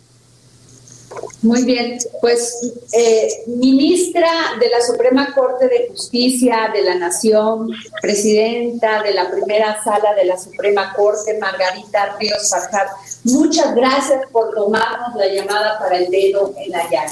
[1.43, 4.29] Muy bien, pues eh, ministra
[4.61, 7.69] de la Suprema Corte de Justicia de la Nación,
[8.01, 12.87] presidenta de la primera sala de la Suprema Corte, Margarita Ríos Farjat,
[13.25, 17.11] muchas gracias por tomarnos la llamada para el dedo en la llave.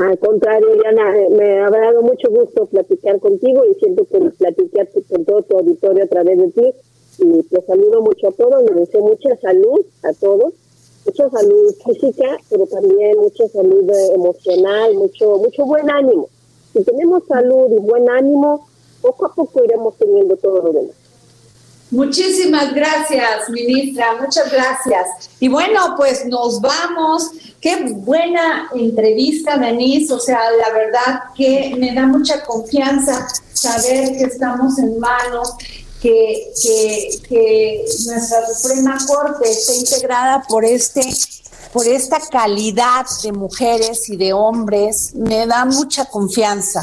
[0.00, 4.88] Al contrario, Diana, eh, me ha dado mucho gusto platicar contigo y siento que platicar
[5.08, 6.74] con todo tu auditorio a través de ti.
[7.20, 10.54] Y te saludo mucho a todos, les deseo mucha salud a todos
[11.08, 16.28] mucha salud física, pero también mucha salud emocional, mucho, mucho buen ánimo.
[16.72, 18.68] Si tenemos salud y buen ánimo,
[19.00, 20.94] poco a poco iremos teniendo todo lo demás.
[21.90, 25.30] Muchísimas gracias, ministra, muchas gracias.
[25.40, 27.30] Y bueno, pues nos vamos.
[27.62, 30.12] Qué buena entrevista, Denise.
[30.12, 35.54] O sea, la verdad que me da mucha confianza saber que estamos en manos
[36.00, 36.52] que,
[37.28, 41.02] que, nuestra Suprema Corte esté integrada por este
[41.72, 46.80] por esta calidad de mujeres y de hombres, me da mucha confianza.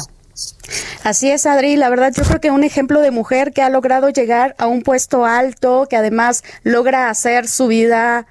[1.02, 1.76] Así es, Adri.
[1.76, 4.82] La verdad, yo creo que un ejemplo de mujer que ha logrado llegar a un
[4.82, 8.26] puesto alto, que además logra hacer su vida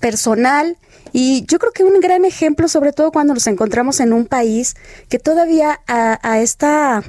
[0.00, 0.76] personal.
[1.12, 4.74] Y yo creo que un gran ejemplo, sobre todo cuando nos encontramos en un país
[5.08, 7.02] que todavía a, a esta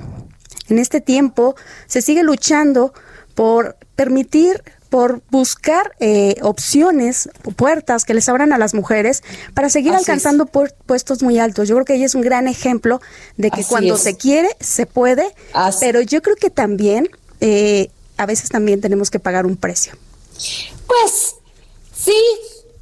[0.70, 1.56] en este tiempo
[1.88, 2.94] se sigue luchando
[3.36, 9.22] por permitir por buscar eh, opciones, puertas que les abran a las mujeres
[9.54, 11.68] para seguir alcanzando puestos muy altos.
[11.68, 13.02] Yo creo que ella es un gran ejemplo
[13.36, 15.34] de que cuando se quiere, se puede,
[15.80, 17.10] pero yo creo que también,
[17.42, 19.94] eh, a veces también tenemos que pagar un precio.
[20.88, 21.36] Pues
[21.94, 22.16] sí,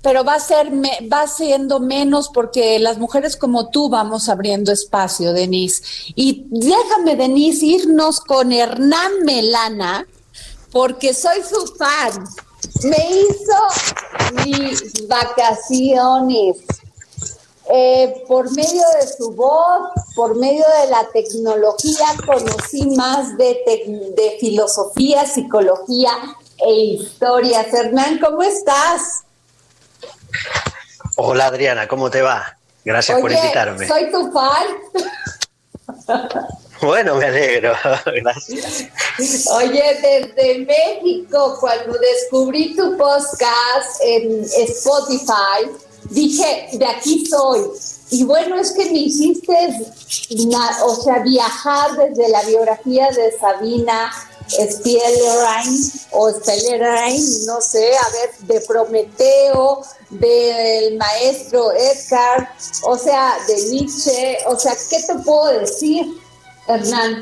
[0.06, 0.72] pero va a ser
[1.12, 5.82] va siendo menos porque las mujeres como tú vamos abriendo espacio, Denise.
[6.14, 10.06] Y déjame, Denise, irnos con Hernán Melana,
[10.72, 12.24] porque soy su fan.
[12.84, 16.58] Me hizo mis vacaciones.
[17.74, 24.38] Eh, por medio de su voz, por medio de la tecnología, conocí más de, de
[24.40, 26.12] filosofía, psicología
[26.58, 27.74] e historias.
[27.74, 29.25] Hernán, ¿cómo estás?
[31.18, 32.58] Hola Adriana, ¿cómo te va?
[32.84, 33.88] Gracias por invitarme.
[33.88, 34.68] Soy tu fan.
[36.82, 37.74] Bueno, me alegro,
[38.06, 38.90] gracias.
[39.52, 40.00] Oye,
[40.36, 45.72] desde México, cuando descubrí tu podcast en Spotify,
[46.10, 47.62] dije, de aquí soy.
[48.12, 49.56] Y bueno, es que me hiciste,
[50.84, 54.12] o sea, viajar desde la biografía de Sabina
[54.50, 63.56] Spielrein o Spielrein, no sé, a ver, de Prometeo, del maestro Edgar, o sea, de
[63.70, 66.06] Nietzsche, o sea, ¿qué te puedo decir,
[66.68, 67.22] Hernán?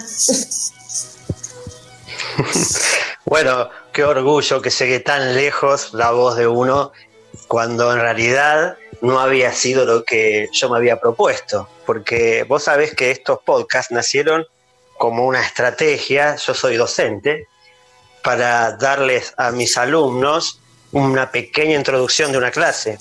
[3.25, 6.91] bueno, qué orgullo que llegue tan lejos la voz de uno
[7.47, 12.95] cuando en realidad no había sido lo que yo me había propuesto, porque vos sabés
[12.95, 14.45] que estos podcasts nacieron
[15.03, 17.49] como una estrategia, yo soy docente,
[18.23, 20.61] para darles a mis alumnos
[20.93, 22.97] una pequeña introducción de una clase.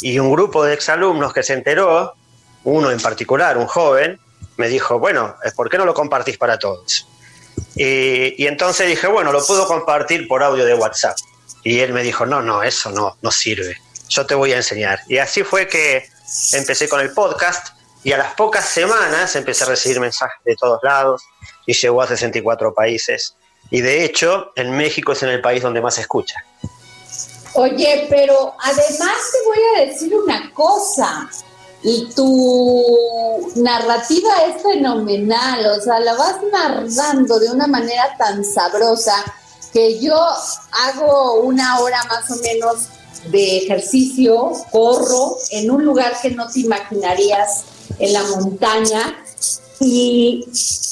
[0.00, 2.14] Y un grupo de exalumnos que se enteró,
[2.62, 4.20] uno en particular, un joven,
[4.58, 7.08] me dijo, bueno, ¿por qué no lo compartís para todos?
[7.74, 11.16] Y, entonces dije, bueno, lo puedo compartir por audio de WhatsApp.
[11.64, 13.76] Y él me dijo, no, no, eso no, no sirve.
[14.08, 15.00] Yo te voy a enseñar.
[15.08, 16.08] Y así fue que
[16.52, 17.70] empecé con el podcast
[18.02, 21.22] y a las pocas semanas empecé a recibir mensajes de todos lados
[21.66, 23.36] y llegó a 64 países.
[23.70, 26.44] Y de hecho, en México es en el país donde más se escucha.
[27.54, 31.28] Oye, pero además te voy a decir una cosa.
[31.82, 39.24] Y tu narrativa es fenomenal, o sea, la vas narrando de una manera tan sabrosa
[39.72, 40.14] que yo
[40.72, 42.88] hago una hora más o menos
[43.30, 47.64] de ejercicio, corro en un lugar que no te imaginarías
[47.98, 49.16] en la montaña
[49.80, 50.44] y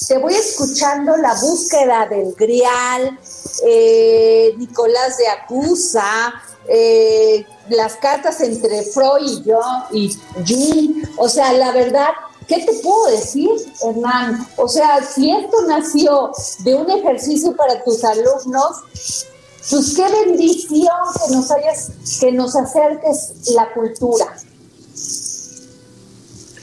[0.08, 3.18] te voy escuchando la búsqueda del Grial,
[3.66, 6.32] eh, Nicolás de Acusa,
[6.66, 9.60] eh, las cartas entre Freud y yo
[9.92, 11.06] y Jung.
[11.18, 12.08] O sea, la verdad,
[12.46, 13.50] ¿qué te puedo decir,
[13.82, 14.48] Hernán?
[14.56, 19.26] O sea, si esto nació de un ejercicio para tus alumnos,
[19.70, 20.96] pues qué bendición
[21.26, 24.34] que nos hayas, que nos acerques la cultura.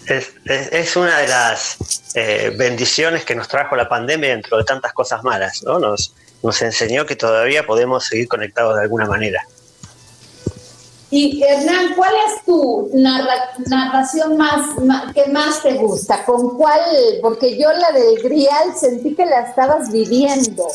[0.08, 1.78] Es, una de las
[2.14, 5.80] eh, bendiciones que nos trajo la pandemia dentro de tantas cosas malas, ¿no?
[5.80, 9.46] Nos, nos enseñó que todavía podemos seguir conectados de alguna manera.
[11.12, 14.68] Y Hernán, ¿cuál es tu narración más,
[15.14, 16.26] que más te gusta?
[16.26, 16.82] ¿Con cuál?
[17.22, 20.68] Porque yo la del Grial sentí que la estabas viviendo,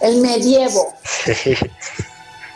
[0.00, 0.94] el medievo.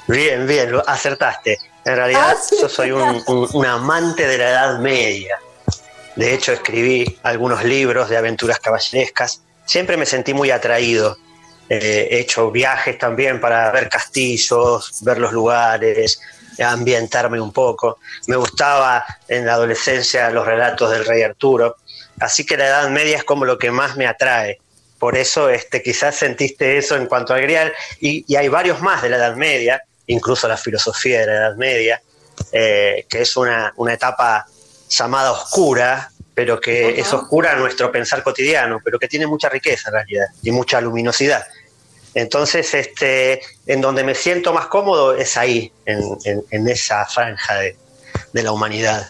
[0.09, 1.59] Bien, bien, acertaste.
[1.85, 5.39] En realidad ah, yo soy un, amante de la Edad Media.
[6.17, 9.43] De hecho, escribí algunos libros de aventuras caballerescas.
[9.65, 11.17] Siempre me sentí muy atraído.
[11.69, 16.21] Eh, he hecho viajes también para ver castillos, ver los lugares,
[16.63, 17.99] ambientarme un poco.
[18.27, 21.77] Me gustaba en la adolescencia los relatos del rey Arturo,
[22.21, 24.59] así que la Edad Media es como lo que más me atrae.
[24.99, 29.09] Por eso este, quizás sentiste eso en cuanto al Grial, y, hay varios más de
[29.09, 32.03] la Edad Media, incluso la filosofía de la Edad Media,
[32.53, 34.47] eh, que es una, una etapa
[34.93, 39.89] llamada oscura, pero que es oscura a nuestro pensar cotidiano, pero que tiene mucha riqueza
[39.89, 41.45] en realidad y mucha luminosidad.
[42.15, 47.77] Entonces, este, en donde me siento más cómodo es ahí, en, esa franja de,
[48.43, 49.09] la humanidad.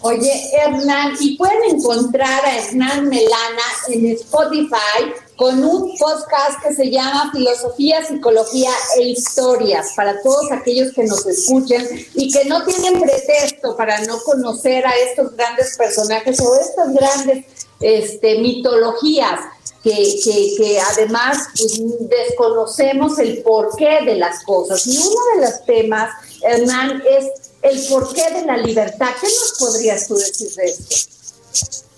[0.00, 6.90] Oye, Hernán, y pueden encontrar a Hernán Melana en Spotify con un podcast que se
[6.90, 8.68] llama Filosofía, Psicología
[8.98, 14.20] e Historias, para todos aquellos que nos escuchen y que no tienen pretexto para no
[14.20, 17.46] conocer a estos grandes personajes o estas grandes
[17.80, 19.40] este, mitologías
[19.82, 20.20] que,
[20.58, 21.80] que, además pues,
[22.10, 24.86] desconocemos el porqué de las cosas.
[24.86, 26.10] Y uno de los temas,
[26.42, 29.08] Hernán, es el porqué de la libertad.
[29.18, 31.89] ¿Qué nos podrías tú decir de esto?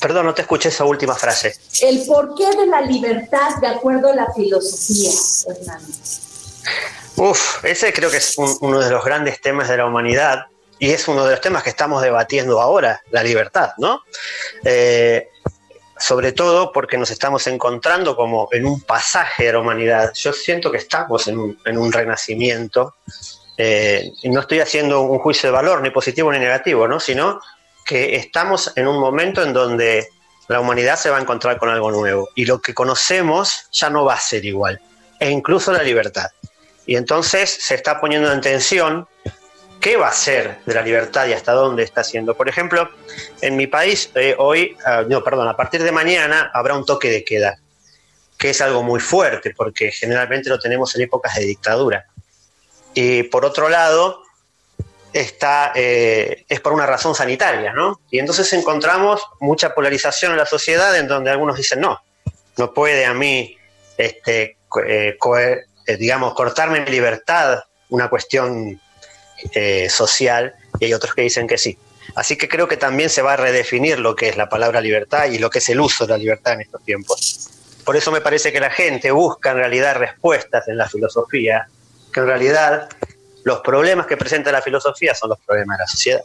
[0.00, 1.56] Perdón, no te escuché esa última frase.
[1.82, 5.10] El porqué de la libertad de acuerdo a la filosofía,
[5.48, 5.82] Hernán.
[7.16, 10.46] Uf, ese creo que es uno de los grandes temas de la humanidad
[10.78, 14.02] y es uno de los temas que estamos debatiendo ahora, la libertad, ¿no?
[14.64, 15.28] Eh,
[15.96, 20.12] sobre todo porque nos estamos encontrando como en un pasaje de la humanidad.
[20.14, 22.96] Yo siento que estamos en un, renacimiento.
[23.56, 26.98] Eh, y no estoy haciendo un juicio de valor, ni positivo ni negativo, ¿no?
[26.98, 27.40] sino
[27.84, 30.08] que estamos en un momento en donde
[30.48, 34.04] la humanidad se va a encontrar con algo nuevo y lo que conocemos ya no
[34.04, 34.80] va a ser igual,
[35.20, 36.30] e incluso la libertad.
[36.86, 39.08] Y entonces se está poniendo en tensión
[39.80, 42.34] qué va a ser de la libertad y hasta dónde está haciendo.
[42.34, 42.90] Por ejemplo,
[43.40, 47.10] en mi país eh, hoy, ah, no, perdón, a partir de mañana habrá un toque
[47.10, 47.58] de queda,
[48.38, 52.06] que es algo muy fuerte porque generalmente lo tenemos en épocas de dictadura.
[52.94, 54.23] Y por otro lado,
[55.14, 58.00] está, eh, es por una razón sanitaria, ¿no?
[58.10, 62.02] Y entonces encontramos mucha polarización en la sociedad en donde algunos dicen, no,
[62.56, 63.56] no puede a mí,
[63.96, 65.16] este, eh,
[65.98, 67.60] digamos, cortarme mi libertad
[67.90, 68.80] una cuestión
[69.52, 71.78] eh, social y hay otros que dicen que sí.
[72.16, 75.26] Así que creo que también se va a redefinir lo que es la palabra libertad
[75.26, 77.50] y lo que es el uso de la libertad en estos tiempos.
[77.84, 81.68] Por eso me parece que la gente busca en realidad respuestas en la filosofía,
[82.12, 82.88] que en realidad
[83.44, 86.22] los problemas que presenta la filosofía son los problemas de la sociedad.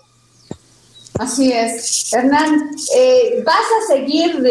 [1.20, 2.13] Así es.
[2.13, 4.41] Hernán, eh, ¿vas a seguir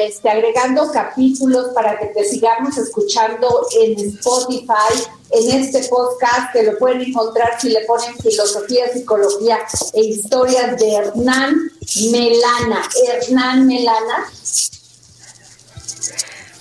[0.00, 4.94] este, agregando capítulos para que te sigamos escuchando en Spotify,
[5.30, 9.58] en este podcast que lo pueden encontrar si le ponen filosofía, psicología
[9.92, 11.54] e historias de Hernán
[12.10, 12.88] Melana?
[13.06, 14.30] Hernán Melana.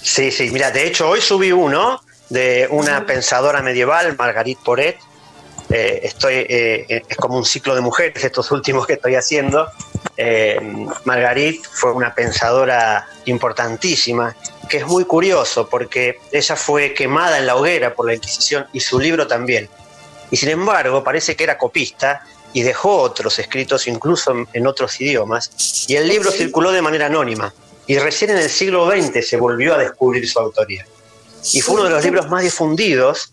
[0.01, 4.97] Sí, sí, mira, de hecho hoy subí uno de una pensadora medieval, Margarit Poret,
[5.75, 9.67] eh, estoy, eh, es como un ciclo de mujeres estos últimos que estoy haciendo.
[10.15, 10.59] eh,
[11.05, 14.35] Margarit fue una pensadora importantísima,
[14.69, 18.81] que es muy curioso porque ella fue quemada en la hoguera por la Inquisición y
[18.81, 19.67] su libro también.
[20.29, 25.85] Y sin embargo, parece que era copista y dejó otros escritos incluso en, otros idiomas,
[25.87, 27.51] y el libro circuló de manera anónima,
[27.87, 30.85] y recién en el siglo XX se volvió a descubrir su autoría.
[31.51, 33.32] Y fue uno de los libros más difundidos,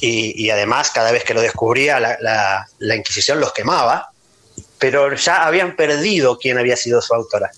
[0.00, 4.10] y, además cada vez que lo descubría la, la Inquisición los quemaba,
[4.78, 7.50] pero ya habían perdido quién había sido su autora.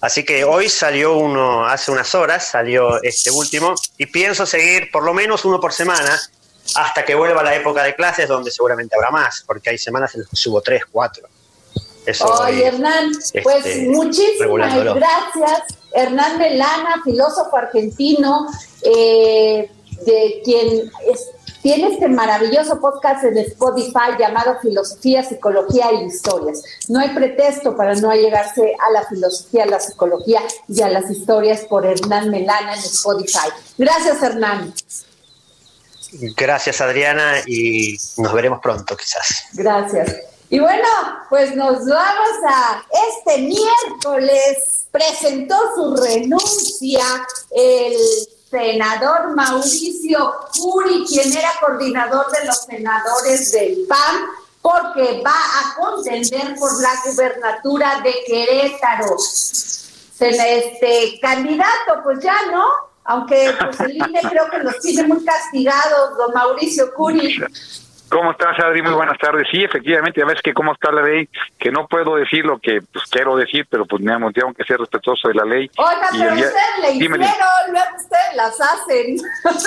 [0.00, 5.02] Así que hoy salió uno, hace unas horas salió este último, y pienso seguir por
[5.02, 6.20] lo menos uno por semana,
[6.76, 10.20] hasta que vuelva la época de clases donde seguramente habrá más, porque hay semanas en
[10.20, 11.26] las que subo tres, cuatro.
[12.40, 15.62] Oye, Hernán, pues este, muchísimas gracias.
[15.92, 18.46] Hernán Melana, filósofo argentino,
[18.82, 19.70] eh,
[20.06, 20.90] de quien
[21.62, 26.62] tiene este maravilloso podcast en Spotify llamado Filosofía, Psicología y Historias.
[26.88, 31.10] No hay pretexto para no llegarse a la filosofía, a la psicología y a las
[31.10, 33.48] historias por Hernán Melana en Spotify.
[33.76, 34.72] Gracias, Hernán.
[36.36, 39.44] Gracias Adriana y nos veremos pronto quizás.
[39.52, 40.16] Gracias.
[40.50, 40.88] Y bueno,
[41.28, 44.86] pues nos vamos a este miércoles.
[44.90, 47.04] Presentó su renuncia
[47.50, 47.94] el
[48.50, 54.26] senador Mauricio Curi, quien era coordinador de los senadores del PAN,
[54.62, 59.16] porque va a contender por la gubernatura de Querétaro.
[60.20, 62.64] Este candidato, pues ya, ¿no?
[63.08, 67.40] aunque pues el creo que los tiene muy castigados, don Mauricio Curi.
[68.10, 68.80] ¿Cómo estás, Adri?
[68.82, 69.46] Muy buenas tardes.
[69.50, 71.28] Sí, efectivamente, a veces que cómo está la ley,
[71.58, 74.78] que no puedo decir lo que pues, quiero decir, pero pues me tengo que ser
[74.78, 75.70] respetuoso de la ley.
[75.76, 77.20] Oiga, pero ustedes le hicieron,
[77.70, 79.18] luego ustedes las hacen.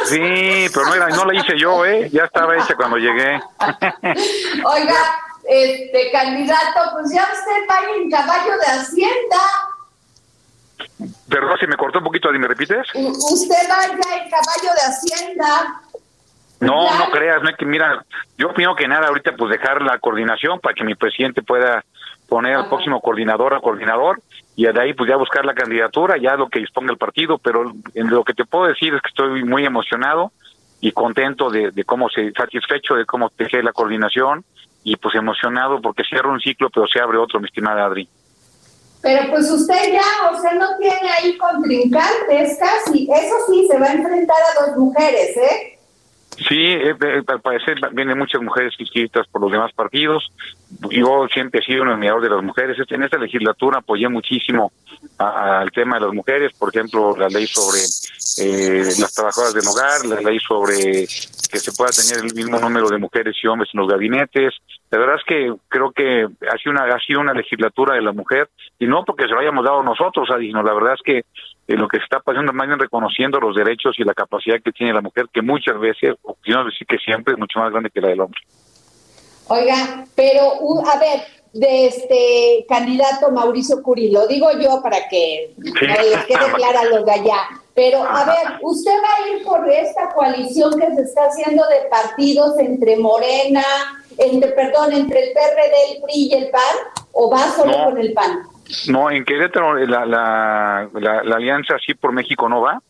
[0.05, 2.09] Sí, pero no, era, no la hice yo, ¿eh?
[2.11, 3.39] Ya estaba hecha cuando llegué.
[4.65, 9.37] Oiga, este candidato, pues ya usted va en caballo de Hacienda.
[11.29, 12.87] Perdón, si me cortó un poquito, ¿me repites?
[12.93, 15.81] Usted va ya en caballo de Hacienda.
[16.61, 18.05] No, no creas, no hay que, mira,
[18.37, 21.83] yo opino que nada, ahorita pues dejar la coordinación para que mi presidente pueda
[22.29, 24.21] poner al próximo coordinador a coordinador
[24.55, 27.73] y de ahí pues ya buscar la candidatura, ya lo que disponga el partido, pero
[27.95, 30.31] en lo que te puedo decir es que estoy muy emocionado
[30.79, 34.45] y contento de, de cómo se, satisfecho de cómo dejé la coordinación
[34.83, 38.07] y pues emocionado porque cierra un ciclo pero se abre otro, mi estimada Adri.
[39.01, 43.09] Pero pues usted ya, o sea, no tiene ahí contrincantes casi.
[43.11, 45.79] Eso sí, se va a enfrentar a dos mujeres, ¿eh?
[46.37, 50.31] Sí, eh, eh, al parecer vienen muchas mujeres inscritas por los demás partidos.
[50.89, 52.77] Yo siempre he sido un admirador de las mujeres.
[52.89, 54.71] En esta legislatura apoyé muchísimo
[55.17, 57.79] al tema de las mujeres, por ejemplo, la ley sobre
[58.37, 62.87] eh, las trabajadoras del hogar, la ley sobre que se pueda tener el mismo número
[62.89, 64.53] de mujeres y hombres en los gabinetes.
[64.89, 68.13] La verdad es que creo que ha sido una, ha sido una legislatura de la
[68.13, 71.77] mujer, y no porque se lo hayamos dado nosotros, sino la verdad es que eh,
[71.77, 74.71] lo que se está pasando es más bien reconociendo los derechos y la capacidad que
[74.71, 77.89] tiene la mujer, que muchas veces, o no decir que siempre, es mucho más grande
[77.89, 78.39] que la del hombre.
[79.47, 80.53] Oiga, pero
[80.91, 81.21] a ver,
[81.53, 87.05] de este candidato Mauricio Curi, lo digo yo para que les quede clara a los
[87.05, 87.60] de allá.
[87.73, 91.87] Pero a ver, ¿usted va a ir por esta coalición que se está haciendo de
[91.89, 93.63] partidos entre Morena,
[94.17, 96.61] entre, perdón, entre el PRD, el PRI y el PAN,
[97.13, 98.41] o va solo con el PAN?
[98.87, 102.81] No, en Querétaro la, la, la, alianza sí por México no va.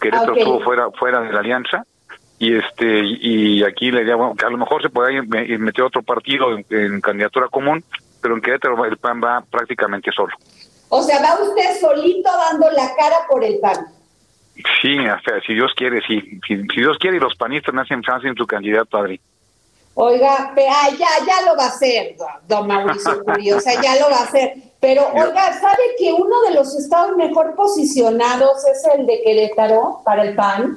[0.00, 1.84] Querétaro estuvo fuera, fuera de la alianza.
[2.38, 6.48] Y este y aquí le idea que a lo mejor se puede meter otro partido
[6.68, 7.82] en, candidatura común
[8.20, 10.34] pero en Querétaro el PAN va prácticamente solo.
[10.90, 13.95] O sea va usted solito dando la cara por el PAN
[14.82, 14.96] sí
[15.46, 18.96] si Dios quiere sí si, Dios quiere y los panistas me hacen en su candidato
[18.98, 19.20] Adri
[19.98, 24.52] Oiga, ya, ya lo va a hacer, don Mauricio sea, ya lo va a hacer.
[24.78, 30.24] Pero, oiga, ¿sabe que uno de los estados mejor posicionados es el de Querétaro para
[30.24, 30.76] el PAN?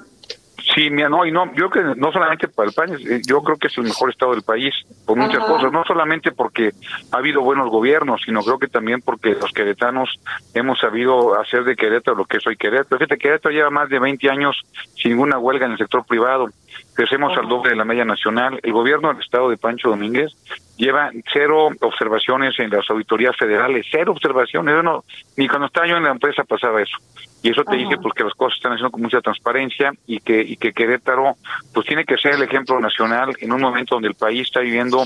[0.73, 3.41] Sí, mira, no, y no, yo creo que no solamente para el país, eh, yo
[3.41, 4.73] creo que es el mejor estado del país,
[5.05, 6.71] por muchas cosas, no solamente porque
[7.11, 10.09] ha habido buenos gobiernos, sino creo que también porque los queretanos
[10.53, 12.97] hemos sabido hacer de Querétaro lo que es hoy Querétaro.
[12.97, 14.61] Fíjate, Querétaro lleva más de 20 años
[14.95, 16.49] sin ninguna huelga en el sector privado,
[16.93, 18.59] crecemos al doble de la media nacional.
[18.63, 20.31] El gobierno del estado de Pancho Domínguez
[20.77, 25.03] lleva cero observaciones en las auditorías federales, cero observaciones, no,
[25.37, 26.97] ni cuando estaba yo en la empresa pasaba eso.
[27.41, 30.41] Y eso te dice pues que las cosas están haciendo con mucha transparencia y que
[30.41, 31.35] y que Querétaro
[31.73, 34.97] pues tiene que ser el ejemplo nacional en un momento donde el país está viviendo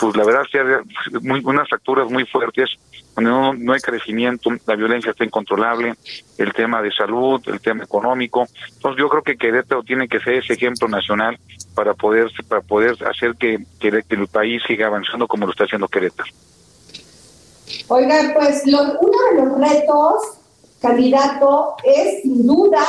[0.00, 0.42] pues la verdad
[1.22, 2.76] muy, unas fracturas muy fuertes
[3.16, 5.94] no, no hay crecimiento la violencia está incontrolable
[6.38, 10.34] el tema de salud el tema económico entonces yo creo que Querétaro tiene que ser
[10.34, 11.38] ese ejemplo nacional
[11.74, 15.88] para poder para poder hacer que, que el país siga avanzando como lo está haciendo
[15.88, 16.30] Querétaro
[17.88, 20.22] Oiga, pues uno de los retos,
[20.80, 22.84] candidato, es sin duda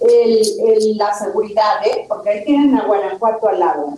[0.00, 2.04] el, la seguridad, ¿eh?
[2.08, 3.94] porque ahí tienen a Guanajuato al lado.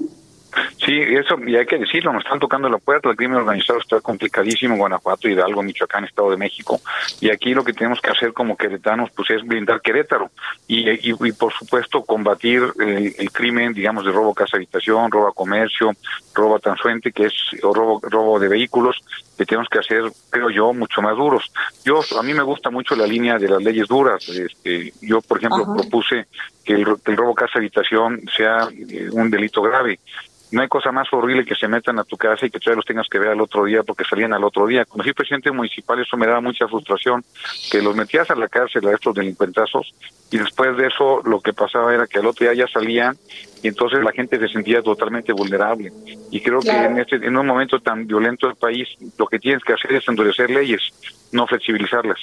[0.85, 4.01] Sí, eso, y hay que decirlo, nos están tocando la puerta, el crimen organizado está
[4.01, 6.81] complicadísimo en Guanajuato, Hidalgo, Michoacán, Estado de México,
[7.21, 10.31] y aquí lo que tenemos que hacer como queretanos, pues es blindar Querétaro,
[10.69, 15.93] y, y, por supuesto combatir el, crimen, digamos, de robo casa habitación, robo a comercio,
[16.35, 18.97] robo a transuente, que es, o robo, robo de vehículos,
[19.37, 21.53] que tenemos que hacer, creo yo, mucho más duros.
[21.85, 25.39] Yo, a mí me gusta mucho la línea de las leyes duras, este, yo, por
[25.39, 26.27] ejemplo, propuse
[26.65, 29.99] que el, el robo casa habitación sea eh, un delito grave,
[30.53, 32.85] no hay cosa más horrible que se metan a tu casa y que todavía los
[32.85, 34.85] tengas que ver al otro día porque salían al otro día.
[34.85, 37.25] Como fui presidente municipal, eso me daba mucha frustración,
[37.71, 39.95] que los metías a la cárcel a estos delincuentazos
[40.31, 43.17] y después de eso lo que pasaba era que al otro día ya salían
[43.63, 45.93] y entonces la gente se sentía totalmente vulnerable.
[46.31, 48.89] Y creo que en, este, en un momento tan violento del país,
[49.19, 50.83] lo que tienes que hacer es endurecer leyes,
[51.33, 52.21] no flexibilizarlas.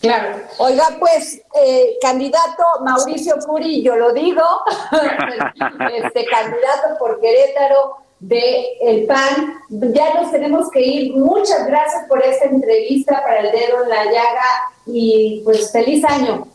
[0.00, 0.40] Claro.
[0.58, 4.42] Oiga, pues, eh, candidato Mauricio Curi, yo lo digo,
[5.92, 9.60] este candidato por Querétaro de El PAN.
[9.68, 11.16] Ya nos tenemos que ir.
[11.16, 16.46] Muchas gracias por esta entrevista para el dedo en la llaga y pues feliz año.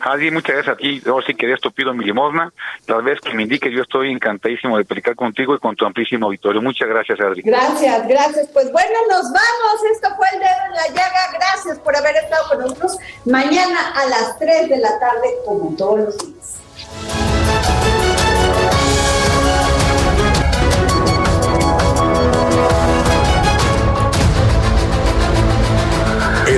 [0.00, 1.02] Adi, muchas gracias a ti.
[1.06, 2.52] Ahora sí que esto pido mi limosna.
[2.86, 6.26] Las veces que me indique, yo estoy encantadísimo de platicar contigo y con tu amplísimo
[6.26, 6.60] auditorio.
[6.60, 7.42] Muchas gracias, Adri.
[7.42, 8.48] Gracias, gracias.
[8.52, 9.84] Pues bueno, nos vamos.
[9.92, 11.32] Esto fue el dedo en la llaga.
[11.32, 12.98] Gracias por haber estado con nosotros.
[13.24, 17.35] Mañana a las 3 de la tarde, como todos los días.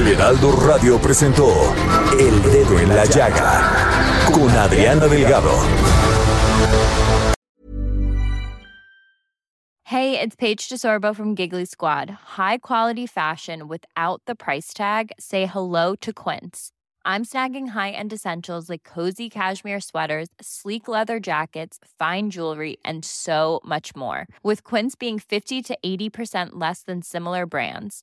[0.09, 1.53] Heraldo Radio presentó
[2.19, 5.53] El Dedo en la Llaga con Adriana Delgado.
[9.85, 12.09] Hey, it's Paige DeSorbo from Giggly Squad.
[12.39, 15.13] High quality fashion without the price tag.
[15.21, 16.71] Say hello to Quince.
[17.05, 23.61] I'm snagging high-end essentials like cozy cashmere sweaters, sleek leather jackets, fine jewelry, and so
[23.63, 24.27] much more.
[24.43, 28.03] With Quince being 50 to 80% less than similar brands